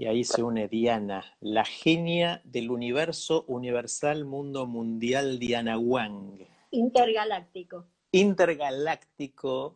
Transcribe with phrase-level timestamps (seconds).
[0.00, 6.46] Y ahí se une Diana, la genia del universo universal, mundo mundial, Diana Wang.
[6.70, 7.84] Intergaláctico.
[8.12, 9.74] Intergaláctico.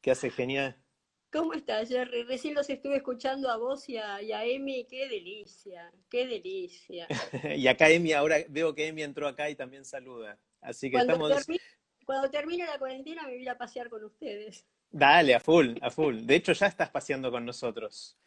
[0.00, 0.82] ¿Qué hace genial?
[1.30, 2.22] ¿Cómo estás, Jerry?
[2.22, 4.86] Recién los estuve escuchando a vos y a, Emi.
[4.86, 7.06] Qué delicia, qué delicia.
[7.56, 10.38] y acá Emi, ahora veo que Emi entró acá y también saluda.
[10.62, 11.60] Así que cuando estamos.
[12.06, 14.66] cuando termine la cuarentena me voy a pasear con ustedes.
[14.92, 16.26] Dale, a full, a full.
[16.26, 18.18] De hecho, ya estás paseando con nosotros.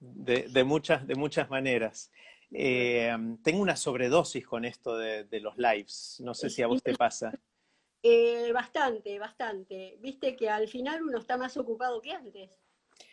[0.00, 2.10] De, muchas, de muchas maneras.
[2.50, 6.20] Eh, tengo una sobredosis con esto de, los lives.
[6.20, 7.32] No sé si a vos te pasa.
[8.02, 9.96] Eh, bastante, bastante.
[10.00, 12.50] Viste que al final uno está más ocupado que antes.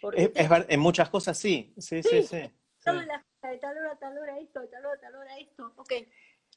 [0.03, 2.37] en muchas cosas sí, sí, sí, sí.
[2.37, 5.73] de tal hora tal hora esto, de tal hora tal hora esto.
[5.77, 5.93] Ok,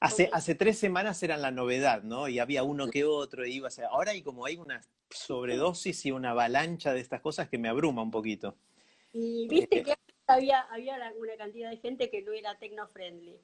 [0.00, 2.28] Hace, hace tres semanas eran la novedad, ¿no?
[2.28, 3.86] Y había uno que otro, y iba a ser.
[3.86, 8.02] Ahora hay como hay una sobredosis y una avalancha de estas cosas que me abruma
[8.02, 8.56] un poquito.
[9.12, 9.94] Y viste que
[10.26, 13.40] había, había una cantidad de gente que no era tecno-friendly.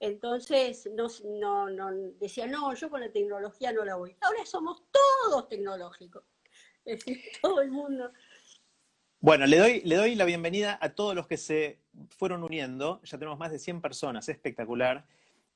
[0.00, 4.16] Entonces, no, no, no, decía, no, yo con la tecnología no la voy.
[4.20, 6.24] Ahora somos todos tecnológicos.
[6.84, 8.12] Es decir, todo el mundo.
[9.18, 11.80] Bueno, le doy, le doy la bienvenida a todos los que se
[12.10, 13.00] fueron uniendo.
[13.02, 15.04] Ya tenemos más de 100 personas, espectacular.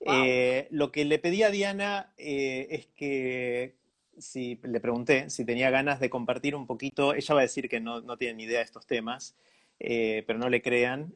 [0.01, 3.77] Eh, lo que le pedí a Diana eh, es que,
[4.19, 7.81] si le pregunté si tenía ganas de compartir un poquito, ella va a decir que
[7.81, 9.37] no, tiene ni idea de estos temas,
[9.79, 11.15] eh, pero no le crean,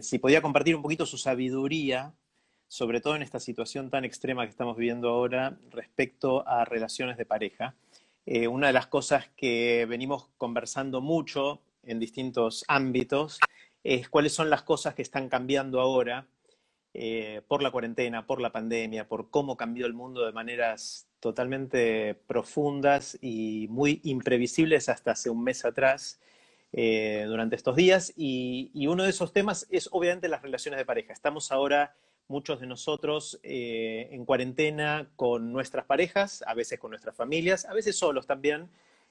[0.00, 2.14] si podía compartir un poquito su sabiduría,
[2.66, 7.24] sobre todo en esta situación tan extrema que estamos viviendo ahora respecto a relaciones de
[7.24, 7.74] pareja.
[8.50, 13.38] una de las cosas que venimos conversando mucho en distintos ámbitos
[13.82, 16.26] es cuáles son las cosas que están cambiando ahora
[16.94, 22.14] eh, por la cuarentena, por la pandemia, por cómo cambió el mundo de maneras totalmente
[22.26, 26.20] profundas y muy imprevisibles hasta hace un mes atrás
[26.72, 28.12] eh, durante estos días.
[28.16, 31.12] Y, uno de esos temas es obviamente las relaciones de pareja.
[31.12, 31.94] Estamos ahora
[32.26, 37.74] muchos de nosotros eh, en cuarentena con nuestras parejas, a veces con nuestras familias, a
[37.74, 38.68] veces solos también.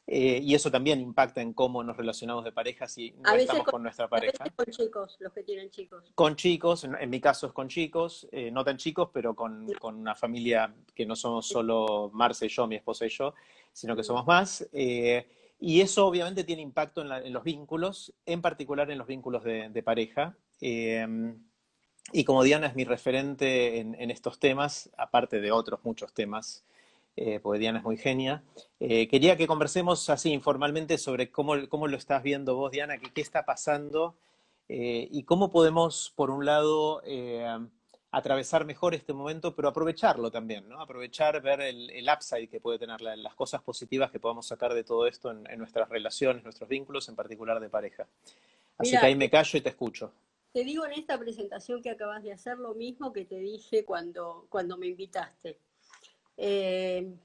[0.10, 3.84] Eh, y eso también impacta en cómo nos relacionamos de pareja si no estamos con,
[3.84, 4.46] nuestra pareja.
[4.56, 6.06] con chicos, los que tienen chicos.
[6.16, 10.16] Con chicos, en, mi caso es con chicos, eh, no tan chicos, pero con, una
[10.16, 13.34] familia que no somos solo Marce y yo, mi esposa y yo,
[13.74, 14.66] sino que somos más.
[14.72, 15.28] Eh,
[15.60, 20.38] y eso obviamente tiene impacto en, los vínculos, en particular en los vínculos de, pareja.
[20.62, 26.64] y como Diana es mi referente en estos temas, aparte de otros muchos temas,
[27.18, 28.44] eh, porque Diana es muy genia.
[28.80, 33.12] Eh, quería que conversemos así informalmente sobre cómo, cómo lo estás viendo vos, Diana, qué,
[33.12, 34.16] qué está pasando
[34.70, 37.02] eh, y cómo podemos, por un lado,
[38.12, 40.80] atravesar mejor este momento, pero aprovecharlo también, ¿no?
[40.80, 44.84] Aprovechar, ver el, el upside que puede tener, las cosas positivas que podamos sacar de
[44.84, 48.08] todo esto en, nuestras relaciones, nuestros vínculos, en particular de pareja.
[48.78, 50.14] Así que ahí me callo y te escucho.
[50.54, 54.46] Te digo en esta presentación que acabas de hacer lo mismo que te dije cuando,
[54.50, 55.58] cuando me invitaste.
[56.38, 57.18] Eh,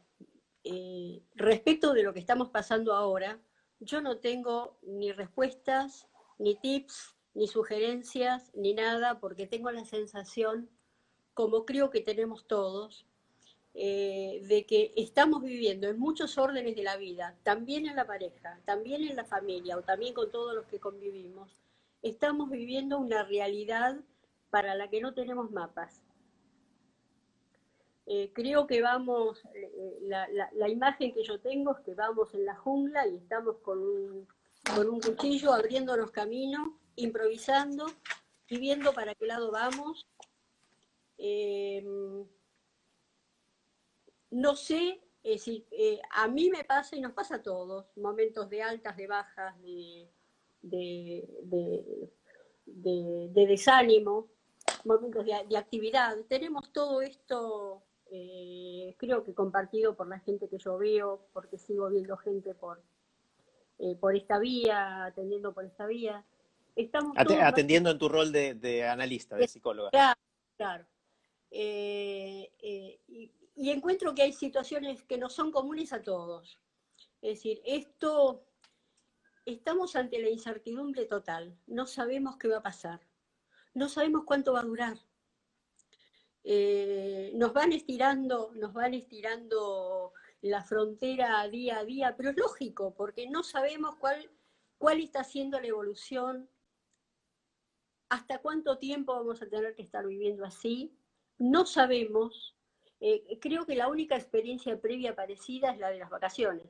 [1.34, 3.40] respecto de lo que estamos pasando ahora,
[3.80, 6.08] yo no tengo ni respuestas,
[6.38, 10.70] ni tips, ni sugerencias, ni nada, porque tengo la sensación,
[11.34, 13.06] como creo que tenemos todos,
[13.74, 18.60] eh, de que estamos viviendo en muchos órdenes de la vida, también en la pareja,
[18.66, 21.62] también en la familia o también con todos los que convivimos,
[22.02, 23.96] estamos viviendo una realidad
[24.50, 26.02] para la que no tenemos mapas.
[28.06, 32.56] Eh, creo que vamos, eh, la, imagen que yo tengo es que vamos en la
[32.56, 34.28] jungla y estamos con un,
[34.74, 37.86] con un cuchillo abriéndonos camino, improvisando
[38.48, 40.08] y viendo para qué lado vamos.
[44.32, 45.00] No sé,
[45.38, 49.06] si, eh, a mí me pasa y nos pasa a todos, momentos de altas, de
[49.06, 50.08] bajas, de,
[50.62, 52.10] de,
[53.34, 54.28] desánimo,
[54.84, 56.16] momentos de, actividad.
[56.28, 57.84] Tenemos todo esto,
[58.14, 62.82] eh, creo que compartido por la gente que yo veo, porque sigo viendo gente por,
[63.78, 66.22] eh, por esta vía, atendiendo por esta vía.
[66.76, 69.90] Estamos atendiendo en tu rol de, analista, de psicóloga.
[69.90, 70.20] Claro,
[70.58, 70.86] claro.
[71.50, 72.50] Eh,
[73.08, 76.60] y, y encuentro que hay situaciones que no son comunes a todos.
[77.22, 78.44] Es decir, esto
[79.46, 83.00] estamos ante la incertidumbre total, no sabemos qué va a pasar,
[83.72, 84.98] no sabemos cuánto va a durar.
[86.44, 92.94] Eh, nos van estirando, nos van estirando la frontera día a día, pero es lógico,
[92.94, 94.30] porque no sabemos cuál,
[94.78, 96.48] cuál está siendo la evolución,
[98.08, 100.96] hasta cuánto tiempo vamos a tener que estar viviendo así,
[101.38, 102.56] no sabemos.
[103.00, 106.66] Eh, creo que la única experiencia previa parecida es la de las vacaciones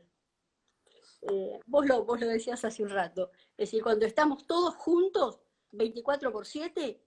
[1.22, 5.40] eh, lo, vos lo decías hace un rato, es decir, cuando estamos todos juntos,
[5.70, 7.00] 24 por 7,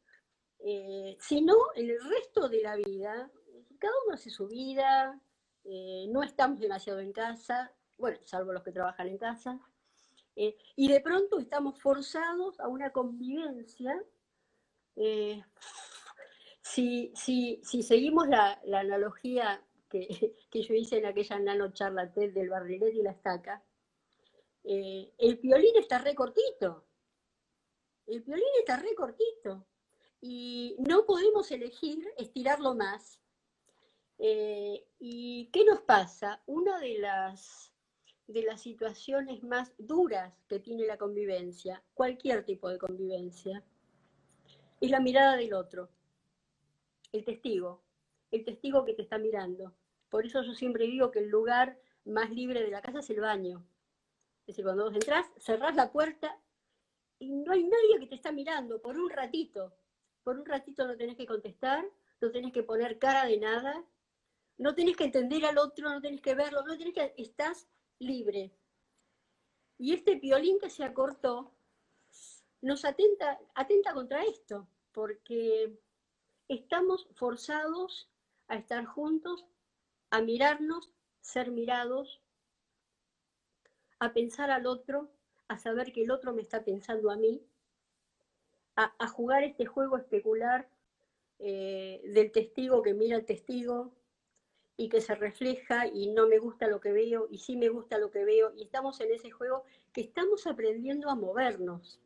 [0.67, 3.31] eh, si no, en el resto de la vida,
[3.77, 5.21] cada uno hace su vida,
[5.63, 9.59] eh, no estamos demasiado en casa, bueno, salvo los que trabajan en casa,
[10.35, 14.03] y de pronto estamos forzados a una convivencia.
[16.61, 20.07] Si, si, si, seguimos la, la analogía que,
[20.51, 23.63] que, yo hice en aquella nano charla del barrilet y la estaca,
[24.67, 26.85] eh, el violín está re cortito.
[28.07, 29.67] El violín está re cortito.
[30.27, 33.21] Y no podemos elegir estirarlo más.
[34.17, 36.41] Eh, ¿Y qué nos pasa?
[36.47, 37.71] Una de las,
[38.25, 43.63] de las situaciones más duras que tiene la convivencia, cualquier tipo de convivencia,
[44.81, 45.91] es la mirada del otro,
[47.11, 47.83] el testigo,
[48.31, 49.75] el testigo que te está mirando.
[50.09, 53.21] Por eso yo siempre digo que el lugar más libre de la casa es el
[53.21, 53.63] baño,
[54.41, 56.35] es decir, cuando vos entrás, cerrás la puerta
[57.19, 59.75] y no hay nadie que te está mirando por un ratito.
[60.25, 61.85] Por un ratito no tenés que contestar,
[62.19, 63.85] no tenés que poner cara de nada,
[64.57, 67.13] no tenés que entender al otro, no tenés que verlo, no tenés que...
[67.15, 67.67] Estás
[67.99, 68.51] libre.
[69.77, 71.53] Y este violín que se acortó
[72.61, 75.77] nos atenta, atenta contra esto, porque
[76.47, 78.09] estamos forzados
[78.47, 79.45] a estar juntos,
[80.09, 80.89] a mirarnos,
[81.21, 82.19] ser mirados,
[83.99, 85.11] a pensar al otro,
[85.49, 87.45] a saber que el otro me está pensando a mí,
[88.75, 90.67] a, jugar este juego especular
[91.39, 93.93] eh, del testigo que mira al testigo
[94.77, 97.97] y que se refleja y no me gusta lo que veo y sí me gusta
[97.97, 99.63] lo que veo y estamos en ese juego
[99.93, 101.99] que estamos aprendiendo a movernos.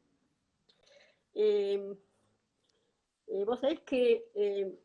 [1.34, 1.96] Em,
[3.28, 4.78] eh, vos sabés que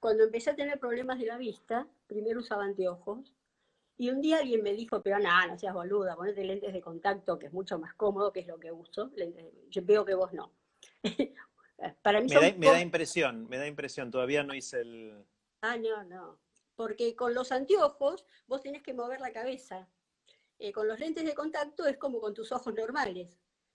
[0.00, 3.32] cuando empecé a tener problemas de la vista, primero usaba anteojos
[3.96, 7.38] y un día alguien me dijo, pero nada, no seas boluda, ponete lentes de contacto,
[7.38, 9.10] que es mucho más cómodo, que es lo que uso.
[9.70, 10.50] yo veo que vos no.
[12.02, 15.26] Para mí me, da, impresión, me da impresión, todavía no hice el...
[15.62, 16.38] Ah, no, no.
[16.76, 19.88] Porque con los anteojos vos tenés que mover la cabeza.
[20.60, 23.30] Eh, con los lentes de contacto es como con tus ojos normales.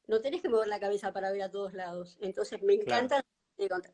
[0.08, 2.18] No tenés que mover la cabeza para ver a todos lados.
[2.22, 3.22] Entonces me encanta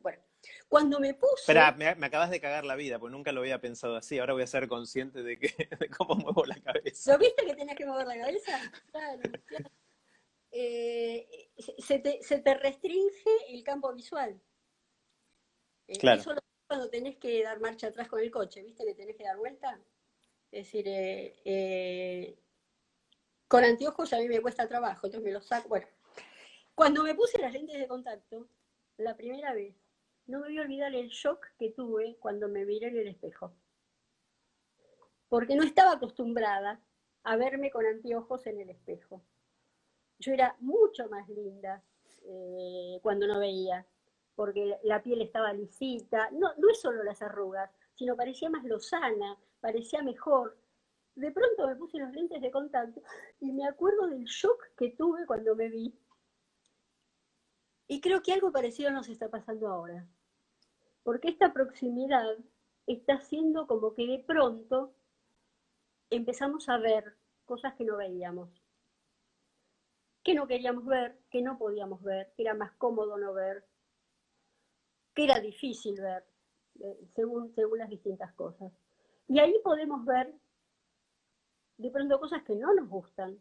[0.00, 0.22] bueno,
[0.68, 1.40] cuando me puse...
[1.40, 4.18] Espera, me, acabas de cagar la vida, porque nunca lo había pensado así.
[4.18, 5.48] Ahora voy a ser consciente de, que,
[5.96, 7.12] cómo muevo la cabeza.
[7.12, 8.60] ¿Lo viste que tenías que mover la cabeza?
[8.90, 9.22] Claro.
[10.56, 14.40] Eh, se, te, restringe el campo visual.
[15.88, 16.20] Eh, claro.
[16.20, 16.34] Eso
[16.68, 19.80] cuando tenés que dar marcha atrás con el coche, ¿viste que tenés que dar vuelta?
[20.52, 22.38] Es decir, eh,
[23.48, 25.68] con anteojos a mí me cuesta trabajo, entonces me los saco.
[25.68, 25.88] Bueno,
[26.76, 28.48] cuando me puse las lentes de contacto,
[28.96, 29.74] la primera vez.
[30.26, 33.52] No me voy a olvidar el shock que tuve cuando me miré en el espejo.
[35.28, 36.80] Porque no estaba acostumbrada
[37.24, 39.20] a verme con anteojos en el espejo.
[40.18, 41.82] Yo era mucho más linda
[42.26, 43.86] eh, cuando no veía,
[44.34, 46.30] porque la piel estaba lisita.
[46.32, 50.56] No, no es solo las arrugas, sino parecía más lozana, parecía mejor.
[51.14, 53.00] De pronto me puse los lentes de contacto
[53.40, 55.94] y me acuerdo del shock que tuve cuando me vi
[57.86, 60.06] y creo que algo parecido nos está pasando ahora.
[61.02, 62.38] Porque esta proximidad
[62.86, 64.94] está haciendo como que de pronto
[66.10, 68.48] empezamos a ver cosas que no veíamos.
[70.24, 73.64] Que no queríamos ver, que no podíamos ver, que era más cómodo no ver,
[75.14, 76.24] que era difícil ver,
[76.80, 78.72] eh, según, según las distintas cosas.
[79.28, 80.34] Y ahí podemos ver
[81.76, 83.40] de pronto cosas que no nos gustan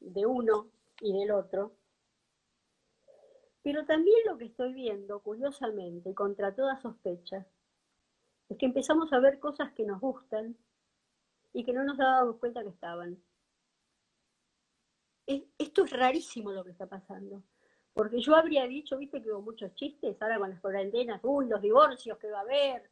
[0.00, 1.72] de uno y del otro,
[3.62, 7.46] pero también lo que estoy viendo, curiosamente, contra toda sospecha,
[8.48, 10.56] es que empezamos a ver cosas que nos gustan
[11.52, 13.22] y que no nos dábamos cuenta que estaban.
[15.58, 17.42] Esto es rarísimo lo que está pasando.
[17.92, 21.60] Porque yo habría dicho, viste que hubo muchos chistes ahora con las cuarentenas, uy, los
[21.60, 22.90] divorcios que va a haber.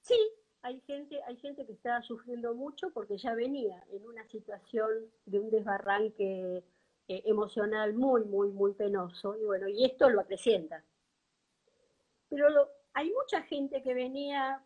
[0.00, 0.18] Sí,
[0.62, 4.88] hay gente, hay gente que está sufriendo mucho porque ya venía en una situación
[5.26, 6.64] de un desbarranque
[7.08, 9.36] eh, emocional muy, muy, muy penoso.
[9.36, 10.84] Y bueno, y esto lo acrecienta.
[12.28, 12.46] Pero
[12.94, 14.62] hay mucha gente que venía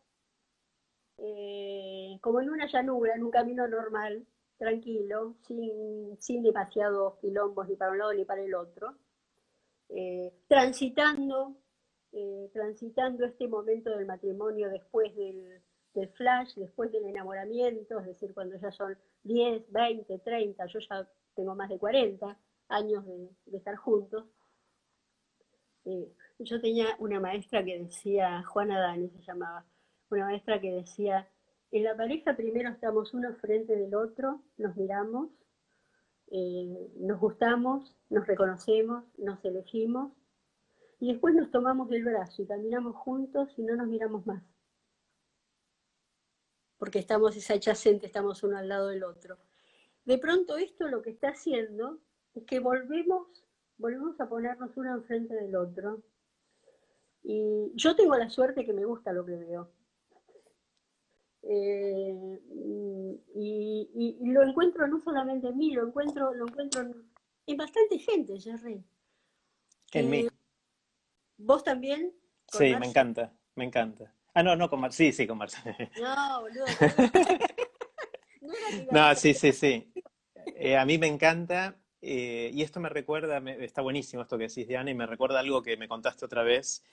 [1.18, 4.26] eh, como en una llanura, en un camino normal,
[4.58, 8.96] tranquilo, sin, sin demasiados quilombos ni para un lado ni para el otro,
[9.88, 11.56] eh, transitando,
[12.12, 15.62] eh, transitando este momento del matrimonio después del,
[16.14, 21.54] flash, después del enamoramiento, es decir, cuando ya son 10, 20, 30, yo ya tengo
[21.54, 24.26] más de 40 años de, estar juntos.
[25.86, 29.64] Eh, yo tenía una maestra que decía, Juana Dani se llamaba,
[30.10, 31.26] una maestra que decía,
[31.70, 35.30] en la pareja primero estamos uno frente del otro, nos miramos,
[36.28, 40.12] eh, nos gustamos, nos reconocemos, nos elegimos
[40.98, 44.42] y después nos tomamos del brazo y caminamos juntos y no nos miramos más.
[46.78, 49.38] Porque estamos esa adyacente, estamos uno al lado del otro.
[50.04, 51.98] De pronto esto lo que está haciendo
[52.34, 53.44] es que volvemos,
[53.78, 56.02] volvemos a ponernos uno enfrente del otro.
[57.22, 59.75] Y yo tengo la suerte que me gusta lo que veo.
[61.48, 62.40] Eh,
[63.34, 66.82] y, lo encuentro no solamente en mí, lo encuentro, lo encuentro
[67.46, 68.82] en, bastante gente, Jerry.
[69.92, 70.18] En mí.
[70.18, 70.30] Eh,
[71.38, 72.12] ¿Vos también?
[72.48, 74.12] Sí, me encanta, me encanta.
[74.34, 75.06] Ah, no, no con Marcia.
[75.06, 75.62] Sí, sí, con Marcia.
[76.00, 76.64] No, boludo.
[78.90, 79.92] no, sí, sí, sí.
[80.56, 84.90] Eh, a mí me encanta, y esto me recuerda, está buenísimo esto que decís, Diana,
[84.90, 86.84] y me recuerda algo que me contaste otra vez,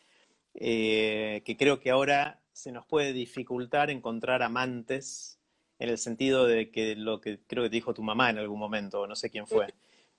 [0.53, 5.39] que creo que ahora se nos puede dificultar encontrar amantes
[5.79, 8.59] en el sentido de que lo que creo que te dijo tu mamá en algún
[8.59, 9.73] momento, no sé quién fue.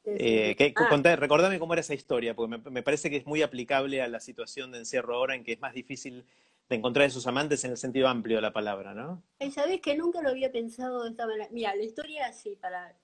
[0.05, 1.17] Eh, ah.
[1.17, 4.71] recordame cómo era esa historia, porque me, parece que es muy aplicable a la situación
[4.73, 6.27] de encierro ahora en que es más difícil
[6.69, 9.23] de encontrar esos amantes en el sentido amplio de la palabra, ¿no?
[9.51, 11.49] Sabes que nunca lo había pensado de esta manera.
[11.51, 12.95] Mira, la historia sí, para,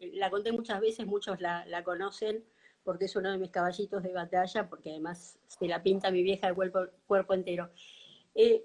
[0.00, 2.44] la conté muchas veces, muchos la, conocen,
[2.84, 6.48] porque es uno de mis caballitos de batalla, porque además se la pinta mi vieja
[6.48, 7.70] el cuerpo, cuerpo entero.
[8.34, 8.64] Eh,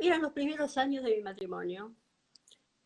[0.00, 1.94] eran los primeros años de mi matrimonio.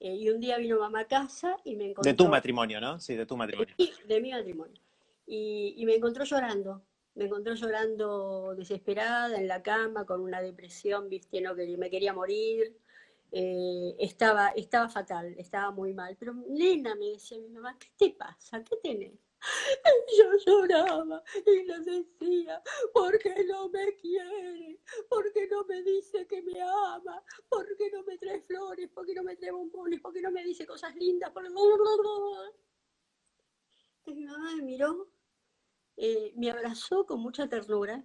[0.00, 2.10] Eh, y un día vino mamá a casa y me encontró...
[2.10, 2.98] De tu matrimonio, ¿no?
[2.98, 3.74] Sí, de tu matrimonio.
[4.08, 4.80] De, mi matrimonio.
[5.26, 6.82] Y, me encontró llorando.
[7.14, 12.12] Me encontró llorando desesperada en la cama, con una depresión, viste, no, que me quería
[12.12, 12.76] morir.
[13.30, 16.16] Eh, estaba, estaba fatal, estaba muy mal.
[16.18, 18.64] Pero nena, me decía mi mamá, ¿qué te pasa?
[18.64, 19.12] ¿Qué tenés?
[20.18, 24.80] Yo lloraba y le decía, ¿por qué no me quiere?
[25.08, 27.22] ¿Por qué no me dice que me ama?
[27.48, 28.88] ¿Por qué no me trae flores?
[28.90, 30.00] ¿Por qué no me trae bombones?
[30.00, 31.32] ¿Por qué no me dice cosas lindas?
[33.98, 35.08] Entonces mi mamá me miró,
[35.96, 38.04] eh, me abrazó con mucha ternura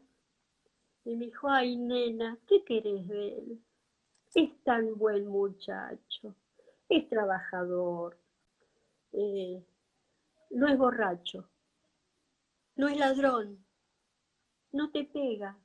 [1.05, 3.63] y me dijo, ay nena, ¿qué querés de él?
[4.35, 6.35] Es tan buen muchacho,
[6.89, 8.19] es trabajador.
[9.13, 9.63] Eh,
[10.49, 11.49] no es borracho,
[12.75, 13.65] no es ladrón,
[14.71, 15.57] no te pega,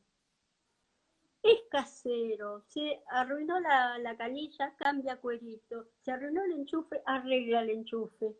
[1.42, 8.36] es casero, se arruinó la, canilla, cambia cuerito, se arruinó el enchufe, arregla el enchufe.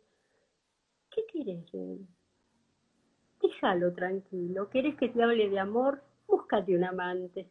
[1.09, 2.07] ¿Qué quieres de él?
[3.41, 6.01] Déjalo tranquilo, ¿querés que te hable de amor?
[6.27, 7.49] Búscate un amante.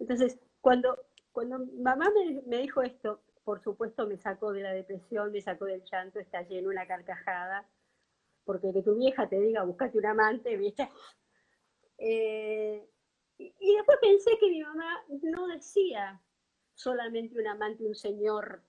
[0.00, 0.98] Entonces, cuando,
[1.32, 2.10] cuando mamá
[2.46, 6.42] me dijo esto, por supuesto me sacó de la depresión, me sacó del llanto, está
[6.42, 7.68] lleno una carcajada,
[8.44, 10.88] porque que tu vieja te diga, buscate un amante, ¿viste?
[11.98, 12.88] Eh,
[13.38, 16.20] y, después pensé que mi mamá no decía
[16.74, 18.62] solamente un amante, un señor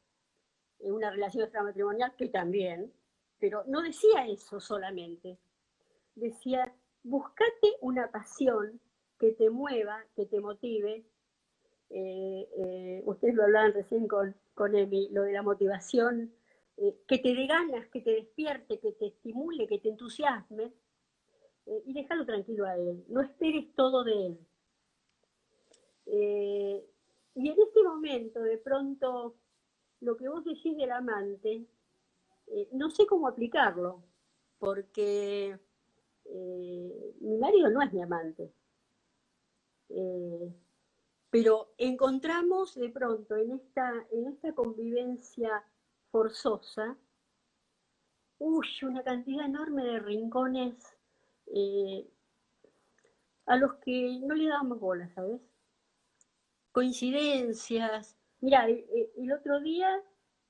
[0.80, 2.94] en una relación extramatrimonial, que también,
[3.40, 5.38] pero no decía eso solamente.
[6.16, 8.80] Decía, buscate una pasión
[9.20, 11.06] que te mueva, que te motive.
[11.98, 16.30] Eh, eh, ustedes lo hablaban recién con, con lo de la motivación,
[16.76, 20.74] eh, que te dé ganas, que te despierte, que te estimule, que te entusiasme,
[21.86, 24.38] y déjalo tranquilo a él, no esperes todo de él.
[27.34, 29.34] Y en este momento, de pronto,
[30.02, 31.66] lo que vos decís del amante,
[32.74, 34.04] no sé cómo aplicarlo,
[34.60, 35.58] porque
[36.26, 38.52] mi marido no es mi amante
[41.36, 45.66] pero encontramos de pronto en esta, en esta convivencia
[46.10, 46.98] forzosa,
[48.40, 50.76] una cantidad enorme de rincones
[51.48, 52.08] eh,
[53.48, 55.42] a los que no le dábamos bola, ¿sabes?
[56.72, 58.16] Coincidencias.
[58.40, 59.90] Mira, el, otro día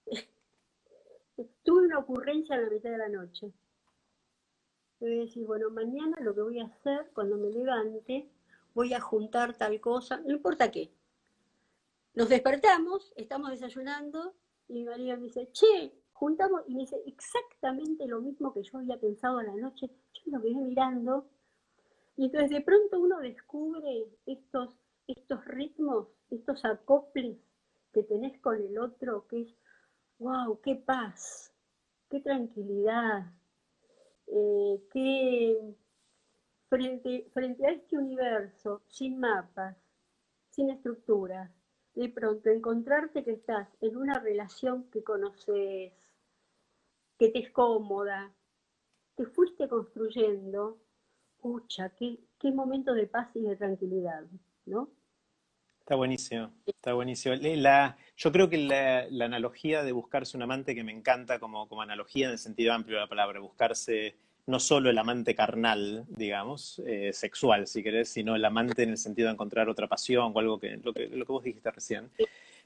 [1.63, 3.51] tuve una ocurrencia a la mitad de la noche.
[4.99, 8.29] Voy decir, bueno, mañana lo que voy a hacer cuando me levante,
[8.75, 10.91] voy a juntar tal cosa, no importa qué.
[12.13, 14.35] Nos despertamos, estamos desayunando
[14.67, 18.99] y marido me dice, che, juntamos, y me dice exactamente lo mismo que yo había
[18.99, 19.89] pensado a la noche.
[20.13, 21.25] Yo lo quedé mirando
[22.17, 24.75] y entonces de pronto uno descubre estos,
[25.07, 27.37] estos ritmos, estos acoples
[27.93, 29.55] que tenés con el otro, que es,
[30.19, 31.53] wow, qué paz,
[32.09, 33.31] qué tranquilidad,
[34.27, 35.75] eh, qué
[36.69, 39.75] frente, frente a este universo sin mapas,
[40.49, 41.51] sin estructuras,
[41.93, 45.93] de pronto encontrarte que estás en una relación que conoces,
[47.17, 48.33] que te es cómoda,
[49.15, 50.81] que fuiste construyendo,
[51.37, 54.23] pucha, qué, qué momento de paz y de tranquilidad,
[54.65, 54.89] ¿no?
[55.79, 57.35] Está buenísimo, está buenísimo.
[57.35, 61.69] La, yo creo que la, la, analogía de buscarse un amante que me encanta como,
[61.69, 66.05] como analogía en el sentido amplio de la palabra, buscarse no solo el amante carnal,
[66.09, 70.31] digamos, eh, sexual, si querés, sino el amante en el sentido de encontrar otra pasión
[70.33, 72.11] o algo que lo que, lo que vos dijiste recién.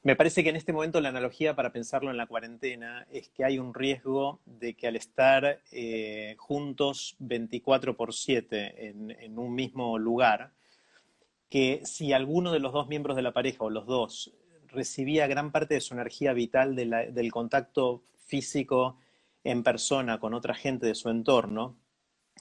[0.02, 3.44] Me parece que en este momento la analogía para pensarlo en la cuarentena es que
[3.44, 9.98] hay un riesgo de que al estar eh, juntos 24 por 7 en, un mismo
[9.98, 10.52] lugar,
[11.50, 14.32] que si alguno de los dos miembros de la pareja o los dos
[14.68, 18.98] recibía gran parte de su energía vital del contacto físico
[19.44, 21.78] en persona con otra gente de su entorno,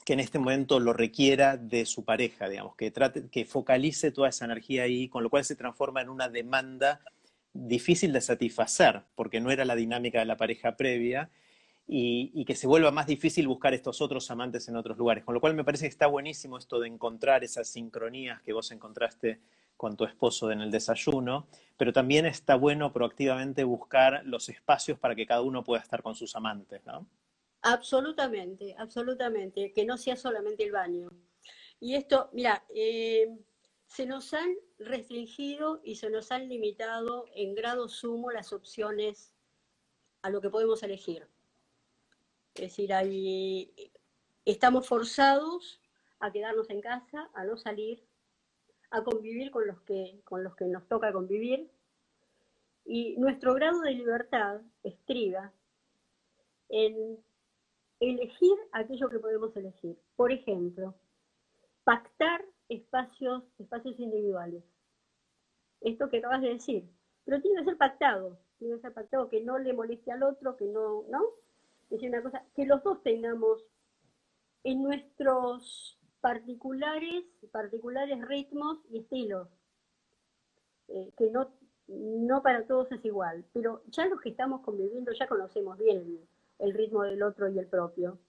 [0.05, 4.29] que en este momento lo requiera de su pareja, digamos, que, trate, que focalice toda
[4.29, 7.01] esa energía ahí, con lo cual se transforma en una demanda
[7.53, 11.29] difícil de satisfacer, porque no era la dinámica de la pareja previa,
[11.91, 15.23] y, y, que se vuelva más difícil buscar estos otros amantes en otros lugares.
[15.23, 18.71] Con lo cual me parece que está buenísimo esto de encontrar esas sincronías que vos
[18.71, 19.39] encontraste
[19.79, 25.15] con tu esposo en el desayuno, pero también está bueno proactivamente buscar los espacios para
[25.15, 27.07] que cada uno pueda estar con sus amantes, ¿no?
[27.61, 31.07] Absolutamente, absolutamente, que no sea solamente el baño.
[31.79, 33.33] Y esto, mira, eh,
[33.87, 39.31] se nos han restringido y se nos han limitado en grado sumo las opciones
[40.23, 41.25] a lo que podemos elegir.
[42.53, 43.73] Es decir, ahí
[44.43, 45.79] estamos forzados
[46.19, 48.08] a quedarnos en casa, a no salir,
[48.91, 51.69] a convivir con los que, con los que nos toca convivir.
[52.85, 55.51] Y nuestro grado de libertad estriba
[56.69, 57.17] en
[57.99, 59.97] elegir aquello que podemos elegir.
[60.15, 60.95] Por ejemplo,
[61.83, 64.63] pactar espacios, espacios individuales.
[65.81, 66.89] Esto que acabas de decir.
[67.25, 70.57] Pero tiene que ser pactado, tiene que ser pactado que no le moleste al otro,
[70.57, 71.23] que no, ¿no?
[71.91, 73.63] Es una cosa, que los dos tengamos
[74.63, 79.47] en nuestros particulares, particulares ritmos y estilos,
[80.87, 81.51] eh, que no,
[81.87, 86.27] no para todos es igual, pero ya los que estamos conviviendo ya conocemos bien el,
[86.59, 88.19] el ritmo del otro y el propio.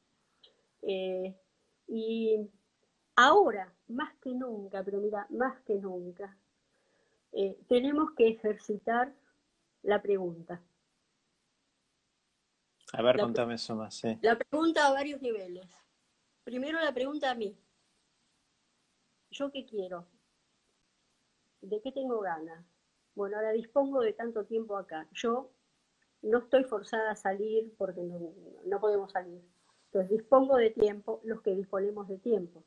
[0.83, 1.35] Eh,
[1.88, 2.48] y
[3.16, 6.37] ahora, más que nunca, pero mira, más que nunca,
[7.33, 9.12] eh, tenemos que ejercitar
[9.83, 10.61] la pregunta.
[12.92, 13.94] A ver, la, contame eso más.
[13.94, 14.18] Sí.
[14.22, 15.66] La pregunta a varios niveles.
[16.44, 17.57] Primero la pregunta a mí.
[19.31, 20.07] ¿Yo qué quiero?
[21.62, 22.64] ¿De qué tengo ganas?
[23.14, 25.09] Bueno, ahora dispongo de tanto tiempo acá.
[25.12, 25.51] Yo
[26.23, 28.03] no estoy forzada a salir porque
[28.66, 29.43] no, podemos salir.
[29.87, 32.64] Entonces dispongo de tiempo los que disponemos de tiempo.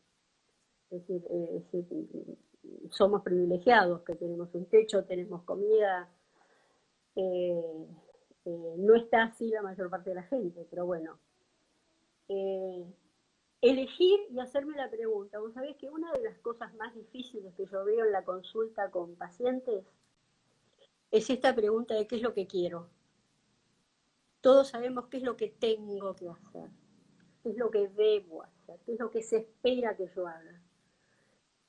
[0.90, 2.38] Es decir, eh,
[2.92, 6.10] somos privilegiados, que tenemos un techo, tenemos comida.
[7.16, 7.88] Eh,
[8.46, 11.20] eh, no está así la mayor parte de la gente, pero bueno.
[13.64, 15.40] Elegir y hacerme la pregunta.
[15.40, 18.92] Vos sabés que una de las cosas más difíciles que yo veo en la consulta
[18.92, 19.86] con pacientes
[21.12, 22.90] es esta pregunta de qué es lo que quiero.
[24.42, 26.70] Todos sabemos qué es lo que tengo que hacer,
[27.42, 30.62] qué es lo que debo hacer, qué es lo que se espera que yo haga.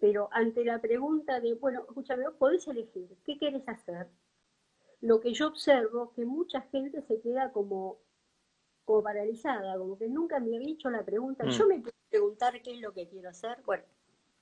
[0.01, 4.09] Pero ante la pregunta de, bueno, escúchame, vos podés elegir, ¿qué quieres hacer?
[5.01, 7.99] Lo que yo observo que mucha gente se queda como
[8.85, 11.45] como paralizada, como que nunca me había hecho la pregunta.
[11.45, 11.51] Mm.
[11.51, 13.63] Yo me puedo preguntar qué es lo que quiero hacer.
[13.65, 13.85] Bueno,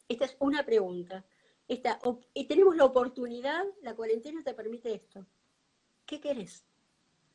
[0.09, 1.25] esta es una pregunta.
[1.69, 1.99] Esta,
[2.35, 5.27] y tenemos la oportunidad, la cuarentena te permite esto.
[6.05, 6.65] ¿Qué querés?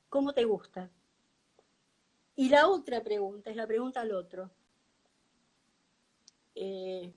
[0.10, 0.91] ¿Cómo te gusta?
[2.36, 4.52] Y la otra pregunta es la pregunta al otro.
[6.54, 7.13] Eh,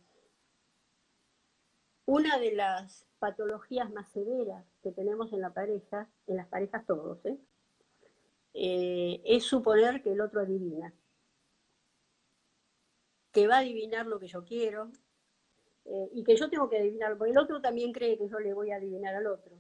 [2.07, 7.25] una de las patologías más severas que tenemos en la pareja, en las parejas todos,
[7.27, 7.39] ¿eh?
[8.55, 10.93] Eh, es suponer que el otro adivina,
[13.33, 14.91] que va a adivinar lo que yo quiero
[15.85, 18.53] eh, y que yo tengo que adivinar, porque el otro también cree que yo le
[18.53, 19.57] voy a adivinar al otro.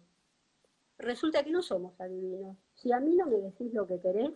[0.98, 2.56] Resulta que no somos adivinos.
[2.74, 4.32] Si a mí no me decís lo que querés,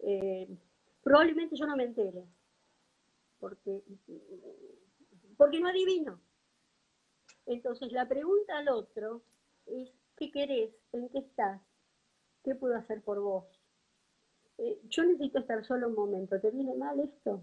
[0.00, 0.48] eh,
[1.02, 2.24] probablemente yo no me entere,
[3.38, 3.82] porque,
[5.36, 6.20] porque no adivino.
[7.46, 9.22] Entonces la pregunta al otro
[9.66, 10.70] es, ¿qué querés?
[10.92, 11.60] ¿En qué estás?
[12.42, 13.60] ¿Qué puedo hacer por vos?
[14.58, 17.42] Eh, yo necesito estar solo un momento, ¿te viene mal esto?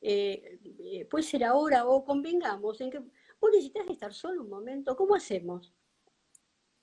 [0.00, 4.96] Eh, eh, puede ser ahora o convengamos en que vos necesitas estar solo un momento,
[4.96, 5.72] ¿cómo hacemos?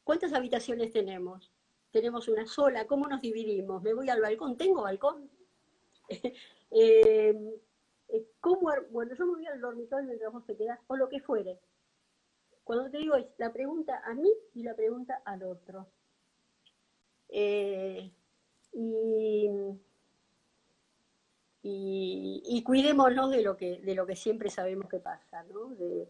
[0.03, 1.51] ¿Cuántas habitaciones tenemos?
[1.91, 3.83] Tenemos una sola, ¿cómo nos dividimos?
[3.83, 4.57] ¿Me voy al balcón?
[4.57, 5.29] ¿Tengo balcón?
[8.39, 11.59] ¿cómo, bueno, yo me voy al dormitorio mientras vos te quedás, o lo que fuere.
[12.63, 15.87] Cuando te digo es la pregunta a mí y la pregunta al otro.
[17.35, 18.11] Eh,
[18.71, 19.49] y,
[21.63, 25.73] y, cuidémonos de lo, que, de lo que siempre sabemos que pasa, ¿no?
[25.73, 26.07] De,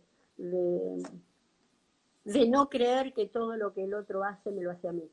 [2.25, 5.09] de, no creer que todo lo que el otro hace me lo hace a mí.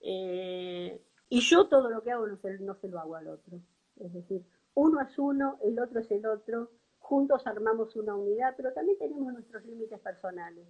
[0.00, 3.60] Eh, y yo todo lo que hago no se, no se lo hago al otro.
[4.00, 8.72] Es decir, uno es uno, el otro es el otro, juntos armamos una unidad, pero
[8.72, 10.66] también tenemos nuestros límites personales.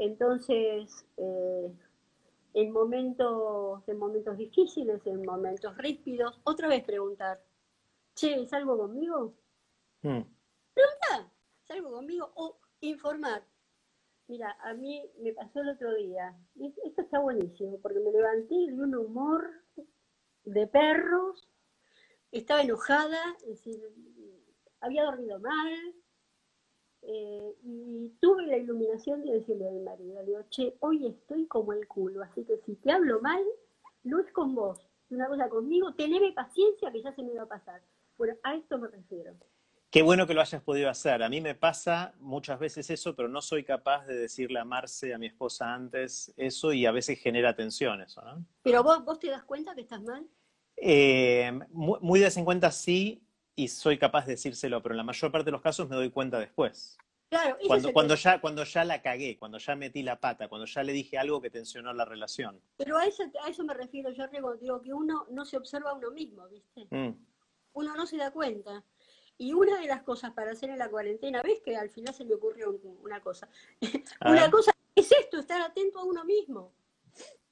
[0.00, 1.70] Entonces, eh,
[2.54, 7.38] en momentos, en momentos difíciles, en momentos ríspidos, otra vez preguntar,
[8.14, 9.34] che, ¿salgo conmigo?
[10.00, 10.22] Mm.
[10.72, 11.30] Preguntar,
[11.64, 12.32] ¿salgo conmigo?
[12.34, 13.44] O informar.
[14.26, 18.54] Mira, a mí me pasó el otro día, y esto está buenísimo, porque me levanté
[18.54, 19.50] de un humor
[20.44, 21.46] de perros,
[22.32, 23.82] estaba enojada, es decir,
[24.80, 25.94] había dormido mal,
[27.02, 31.46] eh, y tuve la iluminación de decirle a mi marido, le digo, che, hoy estoy
[31.46, 33.42] como el culo, así que si te hablo mal,
[34.04, 37.42] no es con vos, es una cosa conmigo, teneme paciencia que ya se me va
[37.42, 37.80] a pasar.
[38.16, 39.34] Bueno, a esto me refiero.
[39.90, 41.20] Qué bueno que lo hayas podido hacer.
[41.22, 45.12] A mí me pasa muchas veces eso, pero no soy capaz de decirle a Marce,
[45.12, 48.44] a mi esposa antes, eso y a veces genera tensión eso, ¿no?
[48.62, 50.24] Pero vos, vos te das cuenta que estás mal.
[50.76, 53.20] Eh, muy, muy de vez en cuenta sí,
[53.60, 56.10] y soy capaz de decírselo, pero en la mayor parte de los casos me doy
[56.10, 56.96] cuenta después.
[57.28, 60.82] Claro, cuando, cuando, ya, cuando ya la cagué, cuando ya metí la pata, cuando ya
[60.82, 62.60] le dije algo que tensionó la relación.
[62.78, 64.26] Pero a eso, a eso me refiero, yo
[64.58, 66.86] digo que uno no se observa a uno mismo, ¿viste?
[66.90, 67.14] Mm.
[67.74, 68.82] Uno no se da cuenta.
[69.36, 72.24] Y una de las cosas para hacer en la cuarentena, ves que al final se
[72.24, 73.48] me ocurrió una cosa.
[74.24, 76.72] una cosa es esto, estar atento a uno mismo.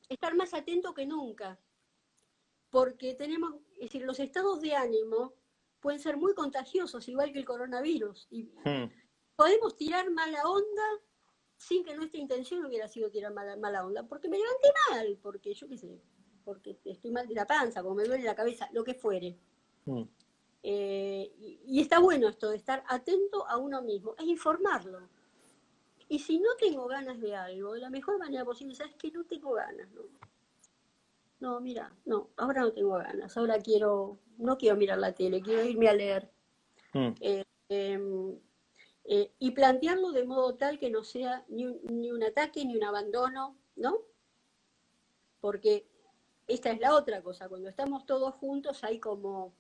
[0.09, 1.59] Estar más atento que nunca.
[2.71, 5.35] Porque tenemos, es decir, los estados de ánimo
[5.81, 8.27] pueden ser muy contagiosos, igual que el coronavirus.
[8.31, 8.91] Y hmm.
[9.37, 10.83] podemos tirar mala onda
[11.57, 15.55] sin que nuestra intención hubiera sido tirar mala, mala onda, porque me levanté mal, porque
[15.55, 16.01] yo qué sé,
[16.45, 19.37] porque estoy mal de la panza, como me duele la cabeza, lo que fuere.
[19.85, 20.05] Hmm.
[20.63, 21.33] Eh,
[21.67, 25.09] y, está bueno esto de estar atento a uno mismo, es informarlo.
[26.09, 29.25] Y si no tengo ganas de algo, de la mejor manera posible, sabes que no
[29.25, 30.03] tengo ganas, ¿no?
[31.41, 35.65] No, mira, no, ahora no tengo ganas, ahora quiero no quiero mirar la tele, quiero
[35.65, 36.31] irme a leer.
[36.95, 37.09] Mm.
[37.21, 38.39] Eh, em,
[39.05, 43.57] eh, y plantearlo de modo tal que no sea ni un, ataque ni un abandono,
[43.77, 43.99] ¿no?
[45.41, 45.87] Porque
[46.47, 49.53] esta es la otra cosa, cuando estamos todos juntos hay como,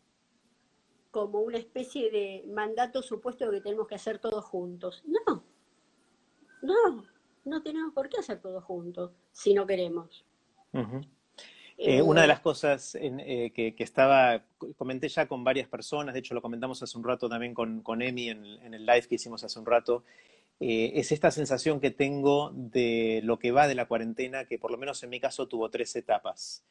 [1.10, 5.02] como una especie de mandato supuesto de que tenemos que hacer todos juntos.
[5.06, 5.44] No,
[6.62, 7.04] no,
[7.44, 10.24] no tenemos por qué hacer todos juntos si no queremos.
[11.80, 14.42] Eh, una de las cosas eh, que, estaba,
[14.76, 18.02] comenté ya con varias personas, de hecho lo comentamos hace un rato también con, con
[18.02, 20.02] Emi en, el live que hicimos hace un rato,
[20.58, 24.72] eh, es esta sensación que tengo de lo que va de la cuarentena, que por
[24.72, 26.64] lo menos en mi caso tuvo tres etapas.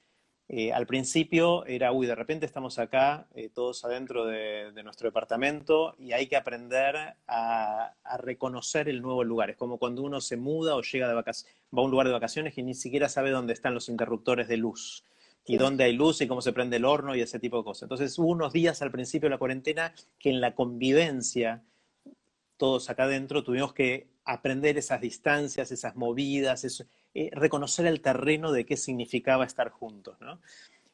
[0.50, 5.96] Eh, al principio era, uy, de repente estamos acá, eh, todos adentro de, nuestro departamento,
[6.00, 9.50] y hay que aprender a, reconocer el nuevo lugar.
[9.50, 12.14] Es como cuando uno se muda o llega de vacaciones, va a un lugar de
[12.14, 15.04] vacaciones y ni siquiera sabe dónde están los interruptores de luz,
[15.46, 17.84] y dónde hay luz y cómo se prende el horno y ese tipo de cosas.
[17.84, 21.64] Entonces hubo unos días al principio de la cuarentena que en la convivencia,
[22.56, 26.86] todos acá adentro, tuvimos que aprender esas distancias, esas movidas, eso,
[27.20, 30.22] eh, reconocer el terreno de qué significaba estar juntos.
[30.22, 30.40] ¿no?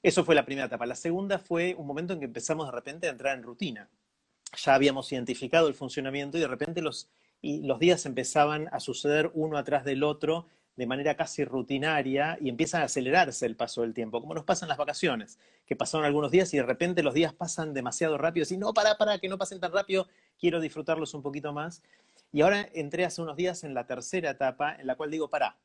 [0.01, 0.85] Eso fue la primera etapa.
[0.85, 3.89] La segunda fue un momento en que empezamos de repente a entrar en rutina.
[4.55, 7.09] Ya habíamos identificado el funcionamiento y de repente los,
[7.41, 10.45] y los días empezaban a suceder uno atrás del otro
[10.77, 14.69] de manera casi rutinaria y empieza a acelerarse el paso del tiempo, como nos pasan
[14.69, 18.55] las vacaciones, que pasaron algunos días y de repente los días pasan demasiado rápido, y
[18.55, 20.07] no, para, para, que no pasen tan rápido,
[20.39, 21.83] quiero disfrutarlos un poquito más.
[22.31, 25.57] Y ahora entré hace unos días en la tercera etapa, en la cual digo, para,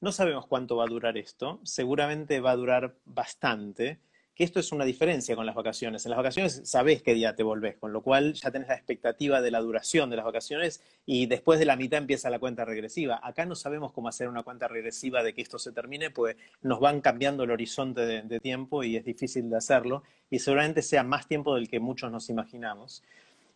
[0.00, 3.98] no sabemos cuánto va a durar esto, seguramente va a durar bastante,
[4.38, 6.06] que esto es una diferencia con las vacaciones.
[6.06, 9.40] En las vacaciones sabés qué día te volvés, con lo cual ya tenés la expectativa
[9.40, 13.18] de la duración de las vacaciones y después de la mitad empieza la cuenta regresiva.
[13.20, 16.78] Acá no sabemos cómo hacer una cuenta regresiva de que esto se termine, pues nos
[16.78, 21.02] van cambiando el horizonte de, de tiempo y es difícil de hacerlo y seguramente sea
[21.02, 23.02] más tiempo del que muchos nos imaginamos.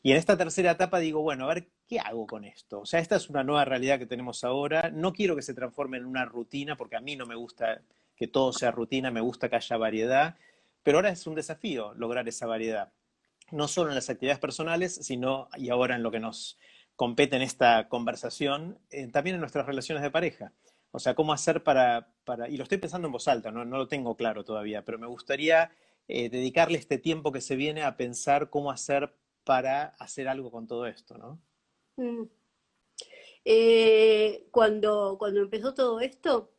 [0.03, 2.81] Y en esta tercera etapa digo, bueno, a ver, ¿qué hago con esto?
[2.81, 4.91] O sea, esta es una nueva realidad que tenemos ahora.
[4.91, 7.83] No quiero que se transforme en una rutina, porque a mí no me gusta
[8.17, 10.37] que todo sea rutina, me gusta que haya variedad.
[10.83, 12.93] Pero ahora es un desafío lograr esa variedad,
[13.53, 16.59] no solo en las actividades personales, sino, y ahora en lo que nos
[16.97, 18.81] compete en esta conversación,
[19.13, 20.53] también en nuestras relaciones de pareja.
[20.91, 23.79] O sea, cómo hacer para, para y lo estoy pensando en voz alta, no, no
[23.79, 25.71] lo tengo claro todavía, pero me gustaría
[26.09, 30.67] eh, dedicarle este tiempo que se viene a pensar cómo hacer para hacer algo con
[30.67, 31.41] todo esto, ¿no?
[31.97, 32.25] Mm.
[33.45, 36.53] Eh, cuando, cuando empezó todo esto,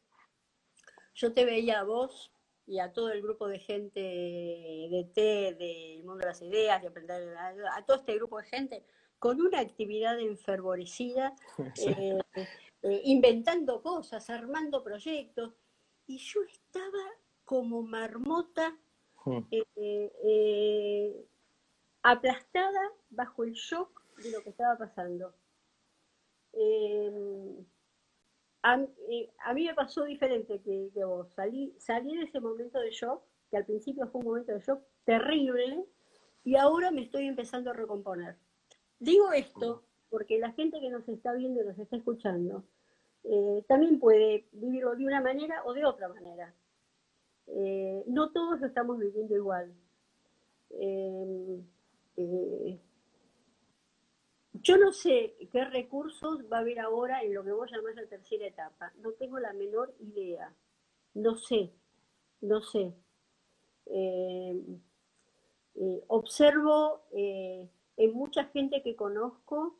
[1.13, 2.33] yo te veía a vos
[2.65, 6.87] y a todo el grupo de gente de T, del mundo de las ideas, de
[6.87, 8.85] aprender, a, todo este grupo de gente,
[9.19, 11.35] con una actividad enfervorecida,
[11.87, 12.19] eh,
[12.83, 15.53] eh, inventando cosas, armando proyectos,
[16.07, 17.03] y yo estaba
[17.43, 18.77] como marmota,
[19.51, 21.25] eh,
[22.03, 25.33] aplastada bajo el shock de lo que estaba pasando.
[26.53, 27.65] Eh,
[28.61, 31.33] a, mí me pasó diferente que, vos.
[31.33, 35.85] Salí, de ese momento de shock, que al principio fue un momento de shock terrible,
[36.43, 38.37] y ahora me estoy empezando a recomponer.
[38.99, 42.63] Digo esto porque la gente que nos está viendo y nos está escuchando
[43.23, 46.53] eh, también puede vivirlo de una manera o de otra manera.
[47.47, 49.73] Eh, no todos lo estamos viviendo igual.
[52.15, 52.78] Yo
[54.78, 58.45] no sé qué recursos va a haber ahora en lo que vos llamás la tercera
[58.47, 58.93] etapa.
[59.02, 60.54] No tengo la menor idea.
[61.15, 61.71] No sé,
[62.41, 62.93] no sé.
[63.88, 64.62] Eh,
[65.76, 69.76] eh, observo eh, en mucha gente que conozco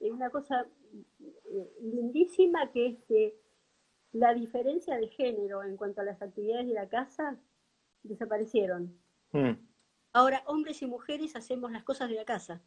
[0.00, 0.66] una cosa
[1.80, 3.36] lindísima que es que
[4.12, 7.38] la diferencia de género en cuanto a las actividades de la casa
[8.02, 8.98] desaparecieron.
[9.32, 9.52] Hmm.
[10.12, 12.62] Ahora, hombres y mujeres hacemos las cosas de la casa.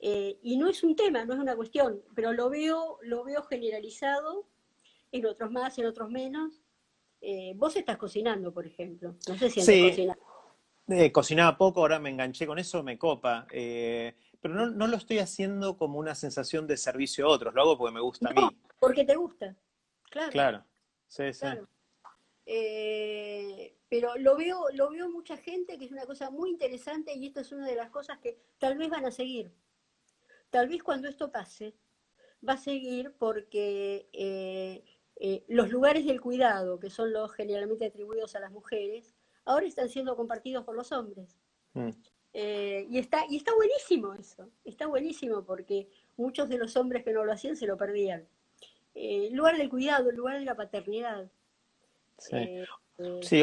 [0.00, 3.42] Eh, y no es un tema, no es una cuestión, pero lo veo, lo veo
[3.44, 4.46] generalizado,
[5.12, 6.60] en otros más, en otros menos.
[7.20, 9.16] Eh, vos estás cocinando, por ejemplo.
[9.28, 10.08] No sé si sí.
[10.88, 13.46] Eh, cocinaba poco, ahora me enganché con eso, me copa.
[13.48, 17.78] pero no, no, lo estoy haciendo como una sensación de servicio a otros, lo hago
[17.78, 18.42] porque me gusta a mí.
[18.78, 19.56] Porque te gusta,
[20.10, 20.32] claro.
[20.32, 20.64] Claro,
[21.06, 21.46] sí, sí.
[23.94, 27.38] Pero lo veo, lo veo mucha gente que es una cosa muy interesante y esto
[27.38, 29.52] es una de las cosas que tal vez van a seguir.
[30.50, 31.76] Tal vez cuando esto pase,
[32.46, 34.82] va a seguir porque eh,
[35.14, 39.88] eh, los lugares del cuidado, que son los generalmente atribuidos a las mujeres, ahora están
[39.88, 41.38] siendo compartidos por los hombres.
[41.74, 41.90] Mm.
[42.32, 47.12] Eh, y, está, y está buenísimo eso, está buenísimo porque muchos de los hombres que
[47.12, 48.26] no lo hacían se lo perdían.
[48.96, 51.30] el lugar del cuidado, el lugar de la paternidad.
[52.18, 52.64] Sí,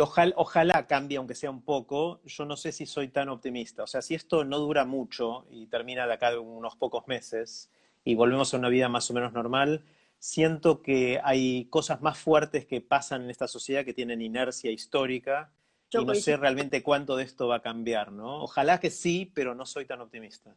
[0.01, 2.21] ojalá, ojalá cambie, aunque sea un poco.
[2.25, 3.83] Yo no sé si soy tan optimista.
[3.83, 7.69] O sea, si esto no dura mucho y termina de acá de unos pocos meses
[8.03, 9.83] y volvemos a una vida más o menos normal,
[10.19, 15.51] siento que hay cosas más fuertes que pasan en esta sociedad que tienen inercia histórica
[15.89, 18.43] y no sé realmente cuánto de esto va a cambiar, ¿no?
[18.43, 20.55] Ojalá que sí, pero no soy tan optimista.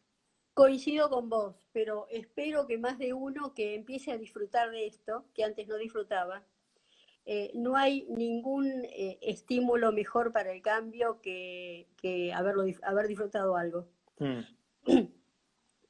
[0.53, 5.25] Coincido con vos, pero espero que más de uno que empiece a disfrutar de esto,
[5.35, 6.45] que antes no disfrutaba,
[7.27, 11.87] eh, no hay ningún eh, estímulo mejor para el cambio que,
[12.35, 13.89] haberlo, haber disfrutado algo.
[14.19, 14.41] Mm.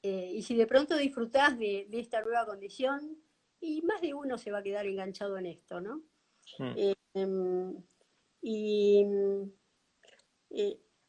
[0.06, 3.16] Eh, y si de pronto disfrutás de, esta nueva condición,
[3.58, 6.02] y más de uno se va a quedar enganchado en esto, ¿no?
[6.58, 6.92] Mm.
[7.14, 7.82] Em,
[8.42, 9.02] y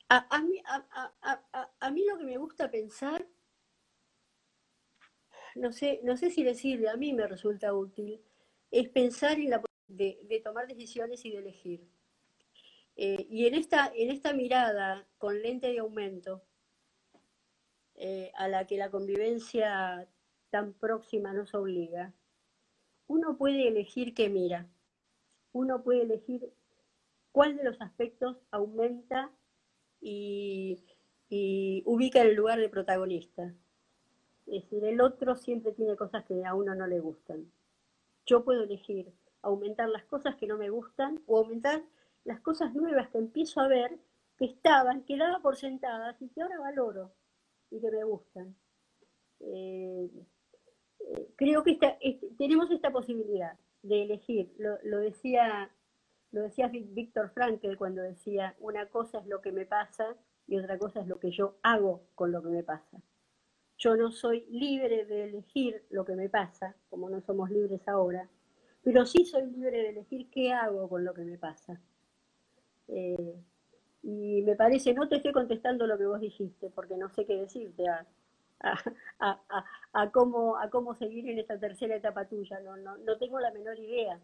[0.07, 3.27] a, mí, a, mí, lo que me gusta pensar,
[5.55, 8.21] no sé, no sé si decirle, a mí me resulta útil,
[8.71, 11.87] es pensar en la de, tomar decisiones y de elegir.
[12.95, 16.41] Eh, y en esta, en esta mirada con lente de aumento,
[17.95, 20.07] eh, a la que la convivencia
[20.49, 22.13] tan próxima nos obliga,
[23.07, 24.67] uno puede elegir qué mira,
[25.53, 26.51] uno puede elegir
[27.31, 29.31] cuál de los aspectos aumenta
[30.01, 30.83] y,
[31.29, 33.53] y ubica en el lugar de protagonista.
[34.47, 37.51] Es decir, el otro siempre tiene cosas que a uno no le gustan.
[38.25, 39.11] Yo puedo elegir
[39.45, 41.83] aumentar las cosas que no me gustan o aumentar
[42.23, 43.97] las cosas nuevas que empiezo a ver
[44.37, 47.11] que estaban, que daba por sentadas y que ahora valoro
[47.71, 48.55] y que me gustan.
[49.39, 50.09] Eh,
[50.99, 51.77] eh, creo que
[52.37, 55.69] tenemos esta posibilidad de elegir, lo, decía,
[56.31, 60.15] lo decía Víctor Frankel cuando decía, una cosa es lo que me pasa
[60.47, 63.01] y otra cosa es lo que yo hago con lo que me pasa.
[63.77, 68.27] Yo no soy libre de elegir lo que me pasa, como no somos libres ahora,
[68.85, 71.81] pero sí soy libre de elegir qué hago con lo que me pasa.
[72.87, 73.35] Eh,
[74.03, 77.35] y me parece, no te estoy contestando lo que vos dijiste, porque no sé qué
[77.35, 78.05] decirte a,
[79.93, 83.51] a, cómo, a cómo seguir en esta tercera etapa tuya, no, no, no tengo la
[83.51, 84.19] menor idea.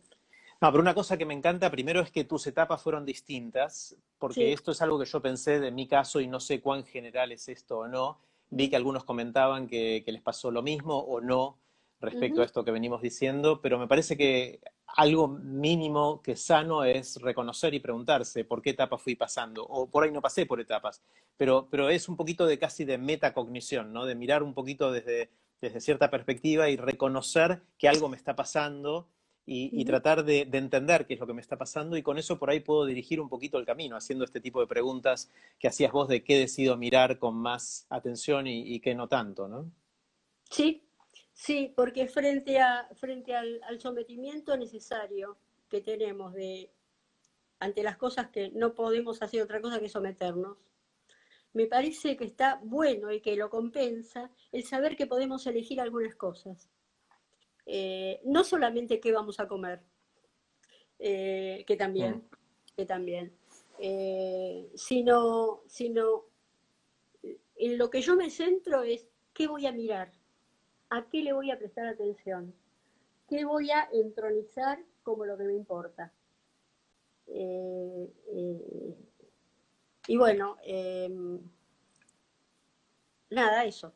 [0.62, 4.54] No, pero una cosa que me encanta primero es que tus etapas fueron distintas, porque
[4.54, 7.50] esto es algo que yo pensé de mi caso y no sé cuán general es
[7.50, 8.20] esto o no.
[8.52, 11.58] Vi que algunos comentaban que, les pasó lo mismo o no
[12.02, 17.22] respecto a esto que venimos diciendo, pero me parece que algo mínimo que sano es
[17.22, 21.02] reconocer y preguntarse por qué etapa fui pasando, o por ahí no pasé por etapas,
[21.38, 24.06] pero, pero es un poquito de casi de metacognición, ¿no?
[24.06, 25.30] de mirar un poquito desde,
[25.62, 29.08] desde cierta perspectiva y reconocer que algo me está pasando
[29.46, 32.50] y, tratar de, entender qué es lo que me está pasando y con eso por
[32.50, 36.08] ahí puedo dirigir un poquito el camino, haciendo este tipo de preguntas que hacías vos
[36.08, 39.70] de qué decido mirar con más atención y, qué no tanto, ¿no?
[40.50, 40.84] Sí,
[41.42, 46.72] sí, porque frente, a, frente al, sometimiento necesario que tenemos de,
[47.60, 50.60] ante las cosas que no podemos hacer otra cosa que someternos,
[51.54, 56.16] me parece que está bueno y que lo compensa el saber que podemos elegir algunas
[56.16, 56.70] cosas.
[57.66, 59.82] Eh, no solamente qué vamos a comer,
[61.00, 62.76] eh, que también, mm.
[62.76, 63.34] que también,
[63.80, 66.26] eh, sino, sino
[67.56, 70.12] en lo que yo me centro es qué voy a mirar,
[70.92, 72.54] a qué le voy a prestar atención,
[73.28, 76.14] qué voy a entronizar como lo que me importa.
[80.08, 80.58] y bueno,
[83.30, 83.94] nada, eso.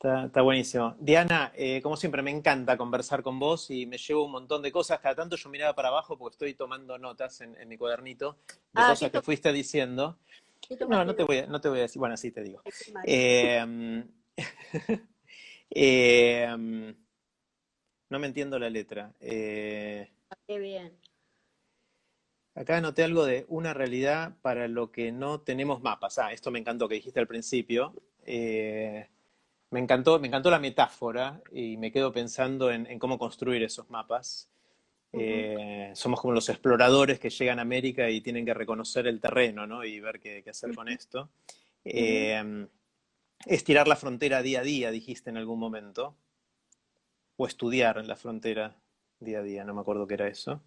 [0.00, 0.94] Está, buenísimo.
[1.00, 4.70] Diana, eh, como siempre, me encanta conversar con vos y me llevo un montón de
[4.72, 5.00] cosas.
[5.00, 8.90] Cada tanto yo miraba para abajo porque estoy tomando notas en, mi cuadernito de ah,
[8.90, 10.18] cosas que fuiste diciendo.
[10.88, 11.98] No, no te, voy a, no te voy a decir.
[11.98, 12.62] Bueno, sí te digo.
[13.04, 14.08] Em,
[15.70, 16.94] em,
[18.10, 19.12] no me entiendo la letra.
[19.20, 20.08] Eh,
[20.46, 20.92] Qué bien.
[22.54, 26.18] Acá anoté algo de una realidad para lo que no tenemos mapas.
[26.18, 27.94] Ah, esto me encantó que dijiste al principio.
[28.26, 29.06] Eh,
[29.70, 34.50] me encantó, me encantó la metáfora y me quedo pensando en, cómo construir esos mapas.
[35.12, 39.66] Eh, somos como los exploradores que llegan a América y tienen que reconocer el terreno
[39.66, 39.84] ¿no?
[39.84, 41.30] y ver qué, hacer con esto.
[41.84, 42.66] Eh,
[43.46, 46.14] estirar la frontera día a día, dijiste en algún momento.
[47.36, 48.76] O estudiar la frontera
[49.20, 50.60] día a día, no me acuerdo qué era eso.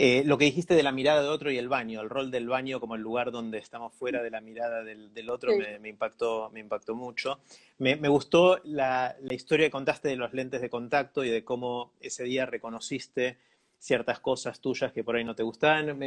[0.00, 2.46] Eh, lo que dijiste de la mirada de otro y el baño, el rol del
[2.46, 6.60] baño como el lugar donde estamos fuera de la mirada del, otro me, impactó, me
[6.60, 7.40] impactó mucho.
[7.78, 12.22] Me, gustó la, historia que contaste de los lentes de contacto y de cómo ese
[12.22, 13.38] día reconociste
[13.80, 15.98] ciertas cosas tuyas que por ahí no te gustaban.